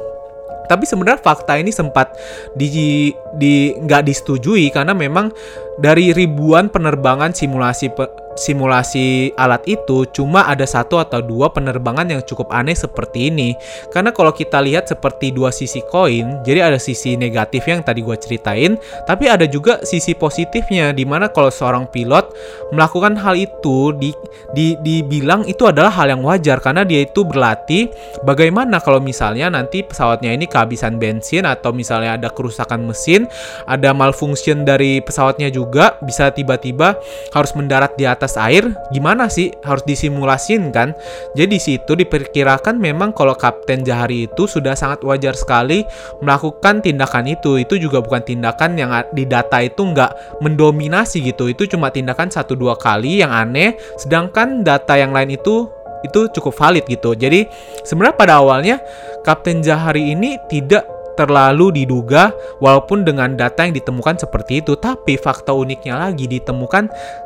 Tapi 0.67 0.83
sebenarnya 0.83 1.23
fakta 1.23 1.63
ini 1.63 1.71
sempat 1.71 2.19
di 2.59 3.13
di 3.39 3.77
nggak 3.79 4.03
disetujui 4.03 4.75
karena 4.75 4.91
memang 4.91 5.31
dari 5.79 6.11
ribuan 6.11 6.67
penerbangan 6.73 7.31
simulasi 7.31 7.93
pe, 7.95 8.11
simulasi 8.35 9.33
alat 9.37 9.65
itu 9.69 10.05
cuma 10.11 10.47
ada 10.47 10.65
satu 10.65 10.99
atau 10.99 11.21
dua 11.21 11.51
penerbangan 11.51 12.09
yang 12.09 12.23
cukup 12.25 12.51
aneh 12.53 12.77
seperti 12.77 13.33
ini. 13.33 13.55
Karena 13.91 14.15
kalau 14.15 14.33
kita 14.33 14.63
lihat 14.63 14.89
seperti 14.89 15.33
dua 15.35 15.51
sisi 15.51 15.83
koin 15.89 16.45
jadi 16.47 16.71
ada 16.71 16.79
sisi 16.79 17.19
negatif 17.19 17.67
yang 17.67 17.83
tadi 17.83 18.05
gue 18.05 18.15
ceritain 18.17 18.79
tapi 19.09 19.27
ada 19.27 19.45
juga 19.49 19.83
sisi 19.83 20.15
positifnya 20.15 20.95
di 20.95 21.03
mana 21.03 21.33
kalau 21.33 21.49
seorang 21.51 21.91
pilot 21.91 22.31
melakukan 22.71 23.19
hal 23.19 23.35
itu 23.35 23.97
di, 23.99 24.15
di 24.55 24.79
dibilang 24.81 25.43
itu 25.49 25.67
adalah 25.67 25.91
hal 25.91 26.13
yang 26.13 26.23
wajar 26.23 26.63
karena 26.63 26.87
dia 26.87 27.03
itu 27.03 27.27
berlatih 27.27 27.91
bagaimana 28.23 28.79
kalau 28.79 29.03
misalnya 29.03 29.51
nanti 29.51 29.83
pesawatnya 29.83 30.31
ini 30.33 30.47
kehabisan 30.47 31.03
bensin 31.03 31.45
atau 31.45 31.75
misalnya 31.75 32.21
ada 32.21 32.29
kerusakan 32.31 32.87
mesin 32.87 33.27
ada 33.67 33.91
malfunction 33.91 34.63
dari 34.63 35.03
pesawatnya 35.03 35.51
juga 35.51 35.99
bisa 36.01 36.31
tiba-tiba 36.31 36.97
harus 37.35 37.53
mendarat 37.59 37.95
di 37.99 38.07
atas 38.07 38.22
air 38.39 38.71
gimana 38.95 39.27
sih? 39.27 39.51
Harus 39.67 39.83
disimulasin 39.83 40.71
kan? 40.71 40.95
Jadi 41.35 41.59
situ 41.59 41.99
diperkirakan 41.99 42.79
memang 42.79 43.11
kalau 43.11 43.35
Kapten 43.35 43.83
Jahari 43.83 44.31
itu 44.31 44.47
sudah 44.47 44.79
sangat 44.79 45.03
wajar 45.03 45.35
sekali 45.35 45.83
melakukan 46.23 46.79
tindakan 46.79 47.27
itu. 47.27 47.59
Itu 47.59 47.81
juga 47.81 47.99
bukan 47.99 48.23
tindakan 48.23 48.79
yang 48.79 48.91
di 49.11 49.27
data 49.27 49.59
itu 49.59 49.83
nggak 49.83 50.43
mendominasi 50.45 51.27
gitu. 51.27 51.51
Itu 51.51 51.67
cuma 51.67 51.91
tindakan 51.91 52.31
satu 52.31 52.55
dua 52.55 52.79
kali 52.79 53.25
yang 53.25 53.35
aneh 53.35 53.75
sedangkan 53.99 54.63
data 54.63 54.95
yang 54.95 55.11
lain 55.11 55.35
itu 55.35 55.67
itu 56.07 56.31
cukup 56.35 56.55
valid 56.55 56.85
gitu. 56.87 57.15
Jadi 57.15 57.47
sebenarnya 57.87 58.17
pada 58.19 58.35
awalnya 58.43 58.77
Kapten 59.23 59.63
Jahari 59.63 60.15
ini 60.15 60.39
tidak 60.51 61.02
terlalu 61.17 61.83
diduga 61.83 62.31
walaupun 62.61 63.07
dengan 63.07 63.35
data 63.35 63.65
yang 63.65 63.75
ditemukan 63.75 64.21
seperti 64.21 64.61
itu. 64.61 64.77
Tapi 64.77 65.17
fakta 65.17 65.57
uniknya 65.57 65.97
lagi 65.97 66.29
ditemukan 66.29 66.85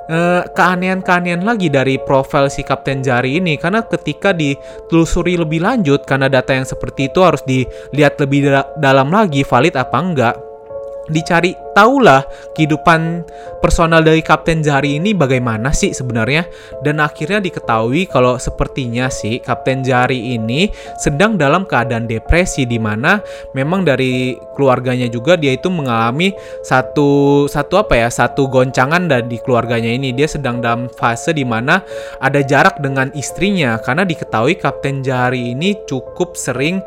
eh, 0.09 0.43
keanehan-keanehan 0.55 1.43
lagi 1.43 1.67
dari 1.73 1.99
profil 1.99 2.47
si 2.53 2.63
Kapten 2.63 3.03
Jari 3.03 3.43
ini. 3.43 3.59
Karena 3.59 3.83
ketika 3.83 4.31
ditelusuri 4.31 5.37
lebih 5.41 5.65
lanjut 5.65 6.07
karena 6.07 6.31
data 6.31 6.55
yang 6.55 6.69
seperti 6.69 7.11
itu 7.11 7.21
harus 7.25 7.43
dilihat 7.43 8.21
lebih 8.23 8.47
da 8.47 8.63
dalam 8.79 9.11
lagi 9.11 9.43
valid 9.43 9.75
apa 9.75 9.99
enggak 9.99 10.46
dicari 11.11 11.55
tahulah 11.77 12.25
kehidupan 12.57 13.21
personal 13.61 14.01
dari 14.01 14.25
Kapten 14.25 14.65
Jari 14.65 14.97
ini 14.97 15.13
bagaimana 15.13 15.77
sih 15.77 15.93
sebenarnya. 15.93 16.49
Dan 16.81 17.05
akhirnya 17.05 17.45
diketahui 17.45 18.09
kalau 18.09 18.41
sepertinya 18.41 19.13
sih 19.13 19.45
Kapten 19.45 19.85
Jari 19.85 20.35
ini 20.35 20.73
sedang 20.97 21.37
dalam 21.37 21.69
keadaan 21.69 22.09
depresi 22.09 22.65
di 22.65 22.81
mana 22.81 23.21
memang 23.53 23.85
dari 23.85 24.35
keluarganya 24.57 25.07
juga 25.13 25.37
dia 25.37 25.53
itu 25.53 25.69
mengalami 25.69 26.33
satu 26.65 27.45
satu 27.45 27.77
apa 27.77 27.95
ya 28.01 28.09
satu 28.09 28.49
goncangan 28.49 29.07
dari 29.11 29.37
keluarganya 29.45 29.93
ini. 29.93 30.17
Dia 30.17 30.31
sedang 30.31 30.65
dalam 30.65 30.89
fase 30.89 31.37
di 31.37 31.45
mana 31.45 31.85
ada 32.25 32.41
jarak 32.41 32.81
dengan 32.81 33.13
istrinya 33.13 33.77
karena 33.85 34.09
diketahui 34.09 34.57
Kapten 34.57 35.05
Jari 35.05 35.53
ini 35.53 35.77
cukup 35.85 36.35
sering 36.41 36.81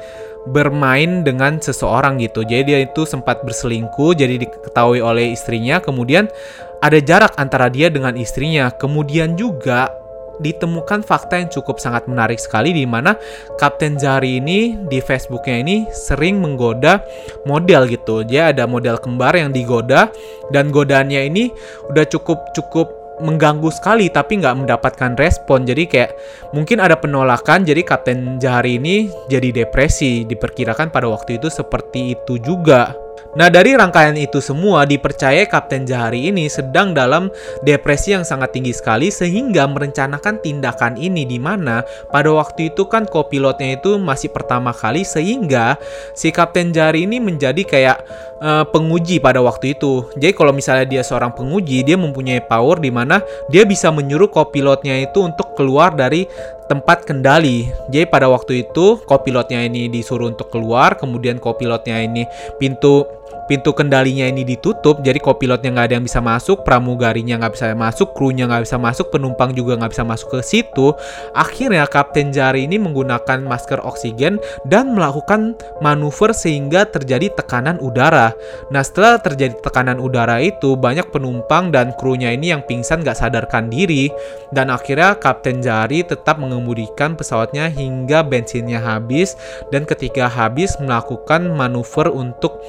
bermain 0.47 1.25
dengan 1.27 1.59
seseorang 1.59 2.21
gitu. 2.23 2.47
Jadi 2.47 2.63
dia 2.71 2.79
itu 2.85 3.03
sempat 3.03 3.43
berselingkuh, 3.43 4.15
jadi 4.15 4.39
diketahui 4.39 5.03
oleh 5.03 5.35
istrinya. 5.35 5.83
Kemudian 5.83 6.31
ada 6.79 6.99
jarak 7.03 7.35
antara 7.35 7.67
dia 7.67 7.91
dengan 7.91 8.15
istrinya. 8.15 8.71
Kemudian 8.71 9.35
juga 9.35 9.91
ditemukan 10.39 11.03
fakta 11.03 11.35
yang 11.35 11.51
cukup 11.51 11.83
sangat 11.83 12.07
menarik 12.07 12.39
sekali 12.39 12.71
di 12.71 12.87
mana 12.87 13.19
Kapten 13.59 13.99
Zari 13.99 14.39
ini 14.39 14.79
di 14.87 15.03
Facebooknya 15.03 15.59
ini 15.59 15.77
sering 15.91 16.39
menggoda 16.39 17.03
model 17.43 17.85
gitu. 17.91 18.23
Dia 18.23 18.55
ada 18.55 18.63
model 18.63 18.97
kembar 18.97 19.35
yang 19.35 19.51
digoda 19.51 20.07
dan 20.49 20.71
godaannya 20.71 21.27
ini 21.27 21.51
udah 21.91 22.07
cukup 22.07 22.55
cukup 22.55 22.98
mengganggu 23.19 23.69
sekali 23.71 24.07
tapi 24.11 24.39
nggak 24.39 24.65
mendapatkan 24.65 25.15
respon. 25.19 25.67
Jadi 25.67 25.83
kayak 25.87 26.11
mungkin 26.55 26.79
ada 26.79 26.95
penolakan 26.99 27.67
jadi 27.67 27.81
Kapten 27.83 28.39
Jahari 28.39 28.79
ini 28.79 29.11
jadi 29.27 29.63
depresi 29.63 30.23
diperkirakan 30.25 30.89
pada 30.91 31.07
waktu 31.11 31.37
itu 31.37 31.51
seperti 31.51 32.15
itu 32.17 32.39
juga 32.41 32.95
Nah, 33.37 33.47
dari 33.47 33.77
rangkaian 33.77 34.17
itu 34.17 34.41
semua 34.41 34.89
dipercaya 34.89 35.45
Kapten 35.45 35.85
Jahari 35.85 36.33
ini 36.33 36.49
sedang 36.49 36.97
dalam 36.97 37.29
depresi 37.61 38.17
yang 38.17 38.25
sangat 38.25 38.57
tinggi 38.57 38.73
sekali 38.73 39.13
sehingga 39.13 39.69
merencanakan 39.69 40.41
tindakan 40.41 40.97
ini 40.97 41.29
di 41.29 41.37
mana 41.37 41.85
pada 42.09 42.33
waktu 42.33 42.73
itu 42.73 42.89
kan 42.89 43.05
kopilotnya 43.05 43.77
itu 43.77 44.01
masih 44.01 44.33
pertama 44.33 44.73
kali 44.73 45.05
sehingga 45.05 45.77
si 46.17 46.33
Kapten 46.33 46.73
Jahari 46.73 47.05
ini 47.05 47.21
menjadi 47.21 47.61
kayak 47.61 47.97
uh, 48.41 48.65
penguji 48.67 49.19
pada 49.21 49.43
waktu 49.43 49.77
itu. 49.77 50.07
Jadi 50.17 50.33
kalau 50.33 50.51
misalnya 50.55 50.87
dia 50.87 51.03
seorang 51.05 51.35
penguji, 51.35 51.83
dia 51.85 51.99
mempunyai 51.99 52.43
power 52.43 52.79
di 52.81 52.89
mana 52.89 53.21
dia 53.51 53.63
bisa 53.67 53.91
menyuruh 53.93 54.31
kopilotnya 54.31 54.97
itu 54.99 55.21
untuk 55.23 55.53
keluar 55.53 55.93
dari 55.93 56.25
tempat 56.69 57.09
kendali. 57.09 57.65
Jadi 57.89 58.05
pada 58.05 58.29
waktu 58.29 58.69
itu 58.69 59.01
kopilotnya 59.09 59.65
ini 59.65 59.89
disuruh 59.89 60.29
untuk 60.29 60.53
keluar, 60.53 60.95
kemudian 61.01 61.41
kopilotnya 61.41 62.05
ini 62.05 62.29
pintu 62.61 63.08
pintu 63.49 63.73
kendalinya 63.73 64.29
ini 64.29 64.45
ditutup, 64.45 65.01
jadi 65.01 65.17
kopilotnya 65.17 65.73
nggak 65.73 65.87
ada 65.89 65.95
yang 65.97 66.05
bisa 66.05 66.21
masuk, 66.21 66.61
pramugarinya 66.61 67.41
nggak 67.41 67.57
bisa 67.57 67.73
masuk, 67.73 68.13
krunya 68.13 68.45
nggak 68.45 68.69
bisa 68.69 68.77
masuk, 68.77 69.09
penumpang 69.09 69.57
juga 69.57 69.73
nggak 69.73 69.89
bisa 69.89 70.05
masuk 70.05 70.37
ke 70.37 70.39
situ. 70.45 70.93
Akhirnya 71.33 71.89
Kapten 71.89 72.29
Jari 72.29 72.69
ini 72.69 72.77
menggunakan 72.77 73.41
masker 73.41 73.81
oksigen 73.81 74.37
dan 74.69 74.93
melakukan 74.93 75.57
manuver 75.81 76.29
sehingga 76.29 76.85
terjadi 76.85 77.33
tekanan 77.33 77.81
udara. 77.81 78.37
Nah 78.69 78.85
setelah 78.85 79.17
terjadi 79.17 79.57
tekanan 79.65 79.97
udara 79.97 80.37
itu, 80.45 80.77
banyak 80.77 81.09
penumpang 81.09 81.73
dan 81.73 81.97
krunya 81.97 82.29
ini 82.29 82.53
yang 82.53 82.61
pingsan 82.61 83.01
nggak 83.01 83.17
sadarkan 83.17 83.73
diri, 83.73 84.13
dan 84.53 84.69
akhirnya 84.69 85.17
Kapten 85.17 85.65
Jari 85.65 86.05
tetap 86.05 86.37
mengemudikan 86.37 87.17
pesawatnya 87.17 87.65
hingga 87.65 88.21
bensinnya 88.21 88.77
habis, 88.77 89.33
dan 89.73 89.89
ketika 89.89 90.29
habis 90.29 90.77
melakukan 90.77 91.49
manuver 91.49 92.13
untuk 92.13 92.61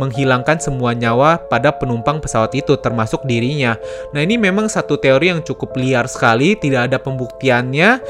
menghilangkan 0.00 0.58
semua 0.58 0.92
nyawa 0.96 1.38
pada 1.50 1.74
penumpang 1.74 2.18
pesawat 2.18 2.54
itu, 2.56 2.74
termasuk 2.78 3.22
dirinya. 3.28 3.78
Nah, 4.10 4.22
ini 4.22 4.38
memang 4.40 4.66
satu 4.66 4.98
teori 4.98 5.30
yang 5.30 5.42
cukup 5.42 5.76
liar 5.78 6.10
sekali, 6.10 6.58
tidak 6.58 6.92
ada 6.92 6.98
pembuktiannya, 6.98 8.00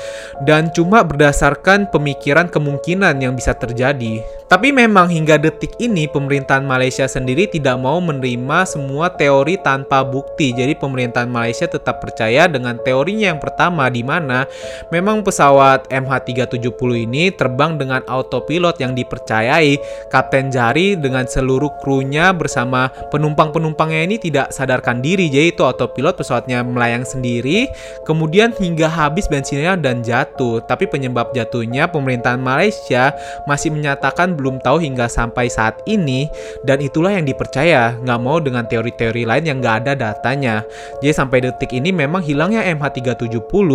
dan 0.45 0.71
cuma 0.73 1.05
berdasarkan 1.05 1.89
pemikiran 1.91 2.49
kemungkinan 2.49 3.21
yang 3.21 3.37
bisa 3.37 3.53
terjadi. 3.57 4.23
Tapi 4.45 4.71
memang 4.71 5.11
hingga 5.11 5.35
detik 5.35 5.75
ini 5.83 6.07
pemerintahan 6.07 6.63
Malaysia 6.63 7.11
sendiri 7.11 7.51
tidak 7.51 7.75
mau 7.75 7.99
menerima 7.99 8.69
semua 8.69 9.11
teori 9.11 9.59
tanpa 9.59 10.07
bukti. 10.07 10.55
Jadi 10.55 10.79
pemerintahan 10.79 11.27
Malaysia 11.27 11.67
tetap 11.67 11.99
percaya 11.99 12.47
dengan 12.47 12.79
teorinya 12.79 13.35
yang 13.35 13.43
pertama 13.43 13.91
di 13.91 14.07
mana 14.07 14.47
memang 14.95 15.27
pesawat 15.27 15.91
MH370 15.91 16.91
ini 17.03 17.35
terbang 17.35 17.75
dengan 17.75 18.07
autopilot 18.07 18.79
yang 18.79 18.95
dipercayai 18.95 19.75
Kapten 20.13 20.55
Jari 20.55 21.01
dengan 21.03 21.27
seluruh 21.27 21.74
krunya 21.81 22.31
bersama 22.31 22.93
penumpang-penumpangnya 23.11 24.07
ini 24.07 24.17
tidak 24.21 24.53
sadarkan 24.53 25.01
diri. 25.01 25.27
Jadi 25.33 25.57
itu 25.57 25.63
autopilot 25.65 26.19
pesawatnya 26.21 26.61
melayang 26.63 27.03
sendiri 27.03 27.71
kemudian 28.05 28.53
hingga 28.55 28.87
habis 28.87 29.27
bensinnya 29.27 29.75
dan 29.79 30.05
jatuh. 30.05 30.63
Tapi 30.65 30.87
penyebab 30.87 31.33
jatuhnya 31.33 31.89
pemerintahan 31.89 32.41
Malaysia 32.41 33.17
masih 33.49 33.73
menyatakan 33.75 34.37
belum 34.37 34.61
tahu 34.61 34.83
hingga 34.83 35.09
sampai 35.09 35.49
saat 35.49 35.81
ini 35.89 36.27
dan 36.67 36.83
itulah 36.83 37.15
yang 37.15 37.25
dipercaya 37.25 37.95
nggak 38.03 38.21
mau 38.21 38.43
dengan 38.43 38.67
teori-teori 38.67 39.23
lain 39.25 39.45
yang 39.45 39.59
nggak 39.63 39.77
ada 39.85 39.93
datanya 39.95 40.67
jadi 40.99 41.13
sampai 41.15 41.45
detik 41.47 41.71
ini 41.73 41.91
memang 41.95 42.21
hilangnya 42.21 42.67
MH370 42.75 43.71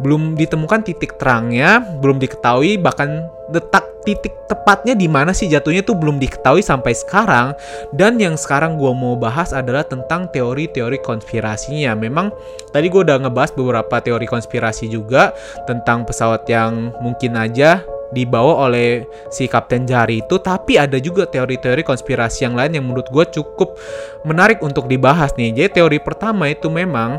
belum 0.00 0.22
ditemukan 0.36 0.80
titik 0.84 1.16
terangnya 1.16 1.80
belum 2.00 2.20
diketahui 2.20 2.76
bahkan 2.78 3.28
letak 3.52 3.84
titik 4.04 4.32
tepatnya 4.46 4.92
di 4.92 5.08
mana 5.08 5.32
sih? 5.32 5.48
Jatuhnya 5.48 5.82
tuh 5.84 5.96
belum 5.96 6.20
diketahui 6.20 6.60
sampai 6.60 6.92
sekarang. 6.92 7.56
Dan 7.96 8.20
yang 8.20 8.36
sekarang 8.36 8.76
gue 8.76 8.92
mau 8.92 9.16
bahas 9.16 9.50
adalah 9.50 9.82
tentang 9.82 10.28
teori-teori 10.30 11.00
konspirasinya. 11.02 11.96
Memang 11.96 12.30
tadi 12.70 12.86
gue 12.92 13.00
udah 13.02 13.20
ngebahas 13.24 13.52
beberapa 13.56 13.96
teori 14.00 14.28
konspirasi 14.28 14.92
juga 14.92 15.32
tentang 15.64 16.04
pesawat 16.04 16.44
yang 16.48 16.92
mungkin 17.00 17.34
aja 17.36 17.82
dibawa 18.14 18.70
oleh 18.70 19.02
si 19.32 19.50
Kapten 19.50 19.84
Jari 19.88 20.22
itu. 20.22 20.38
Tapi 20.38 20.78
ada 20.78 21.00
juga 21.02 21.26
teori-teori 21.26 21.82
konspirasi 21.82 22.46
yang 22.46 22.54
lain 22.54 22.78
yang 22.78 22.84
menurut 22.86 23.10
gue 23.10 23.24
cukup 23.34 23.74
menarik 24.22 24.62
untuk 24.62 24.86
dibahas 24.86 25.34
nih. 25.34 25.50
Jadi 25.50 25.82
teori 25.82 25.98
pertama 25.98 26.46
itu 26.46 26.70
memang 26.70 27.18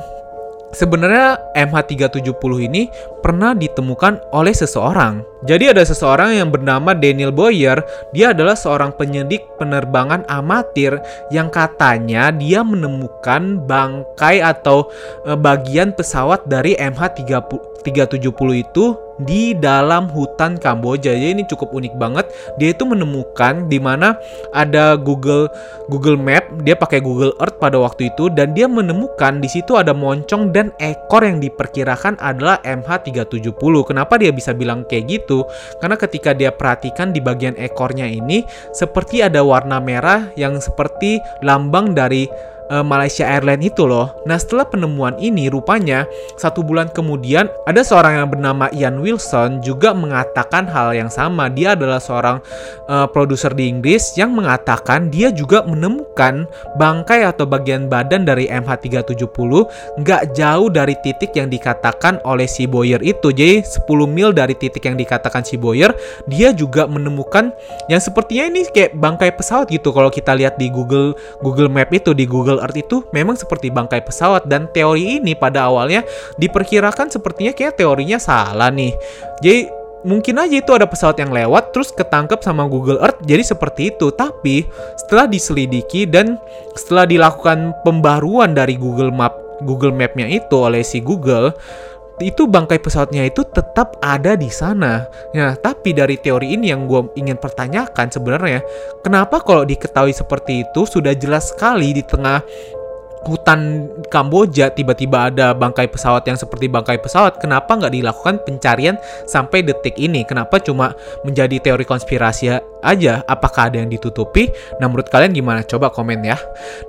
Sebenarnya 0.73 1.37
MH370 1.53 2.51
ini 2.65 2.89
pernah 3.21 3.53
ditemukan 3.53 4.33
oleh 4.33 4.51
seseorang. 4.51 5.21
Jadi 5.45 5.71
ada 5.71 5.85
seseorang 5.85 6.33
yang 6.33 6.49
bernama 6.49 6.97
Daniel 6.97 7.29
Boyer, 7.29 7.85
dia 8.11 8.33
adalah 8.33 8.57
seorang 8.57 8.93
penyidik 8.97 9.45
penerbangan 9.61 10.25
amatir 10.25 10.97
yang 11.29 11.53
katanya 11.53 12.33
dia 12.33 12.65
menemukan 12.65 13.61
bangkai 13.69 14.41
atau 14.41 14.89
e, 15.21 15.37
bagian 15.37 15.93
pesawat 15.93 16.49
dari 16.49 16.73
MH370 17.85 18.65
itu 18.65 18.97
di 19.21 19.55
dalam 19.55 20.11
hutan 20.11 20.59
Kamboja. 20.59 21.15
Jadi 21.15 21.39
ini 21.39 21.43
cukup 21.47 21.71
unik 21.71 21.93
banget. 21.95 22.25
Dia 22.59 22.75
itu 22.75 22.83
menemukan 22.83 23.69
di 23.71 23.79
mana 23.79 24.19
ada 24.51 24.99
Google 24.99 25.47
Google 25.87 26.19
Map, 26.19 26.65
dia 26.65 26.75
pakai 26.75 26.99
Google 26.99 27.31
Earth 27.39 27.61
pada 27.61 27.79
waktu 27.79 28.11
itu 28.11 28.27
dan 28.33 28.51
dia 28.57 28.67
menemukan 28.67 29.39
di 29.39 29.47
situ 29.47 29.77
ada 29.77 29.95
moncong 29.95 30.51
dan 30.51 30.73
ekor 30.81 31.23
yang 31.23 31.39
diperkirakan 31.39 32.19
adalah 32.19 32.59
MH370. 32.65 33.55
Kenapa 33.87 34.19
dia 34.19 34.33
bisa 34.35 34.51
bilang 34.51 34.83
kayak 34.89 35.05
gitu? 35.07 35.47
Karena 35.79 35.95
ketika 35.95 36.35
dia 36.35 36.51
perhatikan 36.51 37.15
di 37.15 37.23
bagian 37.23 37.55
ekornya 37.55 38.09
ini 38.09 38.43
seperti 38.75 39.23
ada 39.23 39.45
warna 39.45 39.79
merah 39.79 40.27
yang 40.35 40.59
seperti 40.59 41.21
lambang 41.45 41.95
dari 41.95 42.27
uh, 42.69 42.85
Malaysia 42.85 43.25
Airlines 43.25 43.73
itu 43.73 43.85
loh. 43.85 44.13
Nah 44.25 44.37
setelah 44.37 44.65
penemuan 44.65 45.17
ini 45.21 45.49
rupanya 45.49 46.05
satu 46.37 46.61
bulan 46.65 46.89
kemudian 46.91 47.49
ada 47.65 47.81
seorang 47.81 48.21
yang 48.23 48.27
bernama 48.29 48.69
Ian 48.73 49.01
Wilson 49.01 49.61
juga 49.61 49.93
mengatakan 49.93 50.69
hal 50.69 50.93
yang 50.97 51.09
sama. 51.09 51.49
Dia 51.51 51.73
adalah 51.77 52.01
seorang 52.01 52.41
uh, 52.89 53.07
produser 53.09 53.53
di 53.53 53.69
Inggris 53.69 54.15
yang 54.17 54.33
mengatakan 54.33 55.09
dia 55.09 55.29
juga 55.29 55.65
menemukan 55.65 56.45
bangkai 56.77 57.25
atau 57.25 57.45
bagian 57.45 57.87
badan 57.89 58.25
dari 58.25 58.49
MH370 58.49 59.51
nggak 60.01 60.23
jauh 60.33 60.67
dari 60.69 60.95
titik 61.01 61.33
yang 61.37 61.49
dikatakan 61.49 62.21
oleh 62.25 62.49
si 62.49 62.65
Boyer 62.65 63.01
itu. 63.01 63.31
Jadi 63.31 63.61
10 63.65 63.85
mil 64.09 64.31
dari 64.31 64.53
titik 64.57 64.85
yang 64.85 64.97
dikatakan 64.97 65.45
si 65.45 65.57
Boyer, 65.59 65.93
dia 66.29 66.51
juga 66.51 66.85
menemukan 66.85 67.51
yang 67.91 68.01
sepertinya 68.01 68.49
ini 68.49 68.67
kayak 68.69 68.97
bangkai 68.97 69.33
pesawat 69.35 69.69
gitu 69.69 69.91
kalau 69.91 70.09
kita 70.09 70.33
lihat 70.33 70.57
di 70.57 70.71
Google 70.71 71.17
Google 71.41 71.69
Map 71.71 71.91
itu 71.93 72.11
di 72.15 72.25
Google 72.27 72.54
Google 72.55 72.63
Earth 72.63 72.79
itu 72.79 72.97
memang 73.11 73.35
seperti 73.35 73.67
bangkai 73.67 74.07
pesawat 74.07 74.47
dan 74.47 74.71
teori 74.71 75.19
ini 75.19 75.35
pada 75.35 75.67
awalnya 75.67 76.07
diperkirakan 76.39 77.11
sepertinya 77.11 77.51
kayak 77.51 77.75
teorinya 77.75 78.15
salah 78.15 78.71
nih. 78.71 78.95
Jadi 79.43 79.67
mungkin 80.07 80.39
aja 80.39 80.55
itu 80.55 80.71
ada 80.71 80.87
pesawat 80.87 81.19
yang 81.19 81.35
lewat 81.35 81.75
terus 81.75 81.91
ketangkep 81.91 82.39
sama 82.45 82.69
Google 82.69 83.01
Earth 83.01 83.25
jadi 83.25 83.41
seperti 83.41 83.89
itu 83.89 84.13
tapi 84.13 84.61
setelah 85.01 85.25
diselidiki 85.25 86.05
dan 86.05 86.37
setelah 86.77 87.09
dilakukan 87.09 87.73
pembaruan 87.81 88.53
dari 88.53 88.77
Google 88.77 89.09
Map 89.09 89.33
Google 89.65 89.97
Mapnya 89.97 90.29
itu 90.29 90.61
oleh 90.61 90.85
si 90.85 91.01
Google 91.01 91.57
itu 92.23 92.47
bangkai 92.47 92.79
pesawatnya 92.79 93.27
itu 93.27 93.43
tetap 93.43 93.99
ada 93.99 94.39
di 94.39 94.47
sana. 94.47 95.03
Nah, 95.35 95.51
tapi 95.59 95.91
dari 95.91 96.15
teori 96.15 96.55
ini 96.55 96.71
yang 96.71 96.87
gue 96.87 97.11
ingin 97.19 97.35
pertanyakan 97.35 98.07
sebenarnya, 98.07 98.63
kenapa 99.03 99.43
kalau 99.43 99.67
diketahui 99.67 100.15
seperti 100.15 100.63
itu 100.63 100.87
sudah 100.87 101.11
jelas 101.11 101.51
sekali 101.51 101.91
di 101.91 102.03
tengah 102.07 102.39
hutan 103.25 103.89
Kamboja 104.13 104.69
tiba-tiba 104.69 105.33
ada 105.33 105.51
bangkai 105.57 105.89
pesawat 105.89 106.23
yang 106.29 106.37
seperti 106.37 106.69
bangkai 106.69 107.01
pesawat, 107.01 107.41
kenapa 107.41 107.73
nggak 107.73 107.93
dilakukan 107.97 108.35
pencarian 108.45 108.95
sampai 109.25 109.65
detik 109.65 109.97
ini? 109.97 110.21
Kenapa 110.23 110.61
cuma 110.61 110.93
menjadi 111.25 111.57
teori 111.57 111.83
konspirasi 111.83 112.53
aja? 112.85 113.25
Apakah 113.25 113.73
ada 113.73 113.81
yang 113.81 113.89
ditutupi? 113.89 114.53
Nah, 114.77 114.85
menurut 114.85 115.09
kalian 115.09 115.33
gimana? 115.33 115.65
Coba 115.65 115.89
komen 115.89 116.21
ya. 116.21 116.37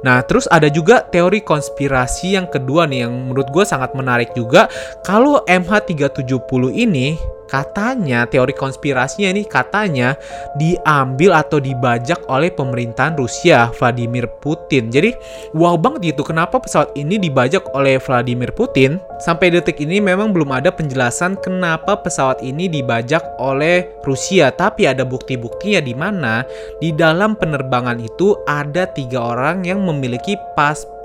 Nah, 0.05 0.21
terus 0.21 0.45
ada 0.53 0.69
juga 0.69 1.01
teori 1.01 1.41
konspirasi 1.41 2.37
yang 2.37 2.47
kedua 2.53 2.85
nih, 2.85 3.09
yang 3.09 3.13
menurut 3.33 3.49
gue 3.49 3.65
sangat 3.65 3.97
menarik 3.97 4.37
juga. 4.37 4.69
Kalau 5.01 5.41
MH370 5.49 6.63
ini 6.77 7.17
katanya 7.47 8.27
teori 8.27 8.53
konspirasinya 8.53 9.31
ini 9.31 9.47
katanya 9.47 10.19
diambil 10.59 11.39
atau 11.39 11.63
dibajak 11.63 12.27
oleh 12.27 12.51
pemerintahan 12.51 13.15
Rusia 13.15 13.71
Vladimir 13.79 14.27
Putin. 14.43 14.91
Jadi 14.91 15.15
wow 15.55 15.79
banget 15.79 16.15
gitu 16.15 16.27
kenapa 16.27 16.59
pesawat 16.59 16.93
ini 16.99 17.17
dibajak 17.23 17.71
oleh 17.73 18.03
Vladimir 18.03 18.51
Putin? 18.53 18.99
Sampai 19.23 19.55
detik 19.55 19.79
ini 19.81 20.03
memang 20.03 20.35
belum 20.35 20.53
ada 20.53 20.75
penjelasan 20.75 21.39
kenapa 21.41 21.97
pesawat 22.03 22.43
ini 22.43 22.69
dibajak 22.69 23.23
oleh 23.39 23.89
Rusia, 24.03 24.51
tapi 24.53 24.85
ada 24.91 25.07
bukti-buktinya 25.07 25.81
di 25.87 25.95
mana 25.95 26.43
di 26.83 26.91
dalam 26.91 27.39
penerbangan 27.39 28.03
itu 28.03 28.35
ada 28.51 28.91
tiga 28.91 29.39
orang 29.39 29.63
yang 29.63 29.87
memiliki 29.87 30.35
paspor 30.59 30.96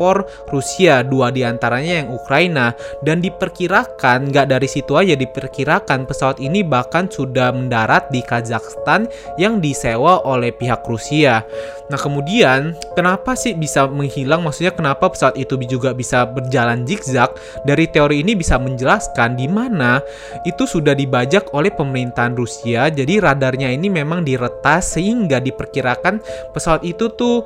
Rusia, 0.50 1.06
dua 1.06 1.30
di 1.30 1.46
antaranya 1.46 2.02
yang 2.02 2.10
Ukraina. 2.10 2.74
Dan 3.06 3.22
diperkirakan, 3.22 4.34
nggak 4.34 4.50
dari 4.50 4.66
situ 4.66 4.98
aja, 4.98 5.14
diperkirakan 5.14 6.10
pesawat 6.10 6.42
ini 6.42 6.66
bahkan 6.66 7.06
sudah 7.06 7.54
mendarat 7.54 8.10
di 8.10 8.26
Kazakhstan 8.26 9.06
yang 9.38 9.62
disewa 9.62 10.26
oleh 10.26 10.50
pihak 10.50 10.82
Rusia. 10.90 11.46
Nah 11.92 12.00
kemudian, 12.00 12.74
kenapa 12.98 13.38
sih 13.38 13.54
bisa 13.54 13.86
menghilang? 13.86 14.42
Maksudnya 14.42 14.72
kenapa 14.72 15.12
pesawat 15.12 15.36
itu 15.38 15.60
juga 15.68 15.92
bisa 15.92 16.26
berjalan 16.26 16.88
zigzag? 16.88 17.36
Dari 17.68 17.86
teori 17.92 18.24
ini 18.24 18.34
bisa 18.34 18.56
menjelaskan 18.58 19.38
di 19.38 19.46
mana 19.52 20.00
itu 20.48 20.64
sudah 20.64 20.96
dibajak 20.96 21.52
oleh 21.52 21.70
pemerintahan 21.70 22.34
Rusia. 22.34 22.88
Jadi 22.88 23.20
radarnya 23.20 23.68
ini 23.70 23.92
memang 23.92 24.24
diretas 24.24 24.96
sehingga 24.96 25.44
diperkirakan 25.44 26.24
pesawat 26.56 26.88
itu 26.88 27.12
tuh 27.14 27.44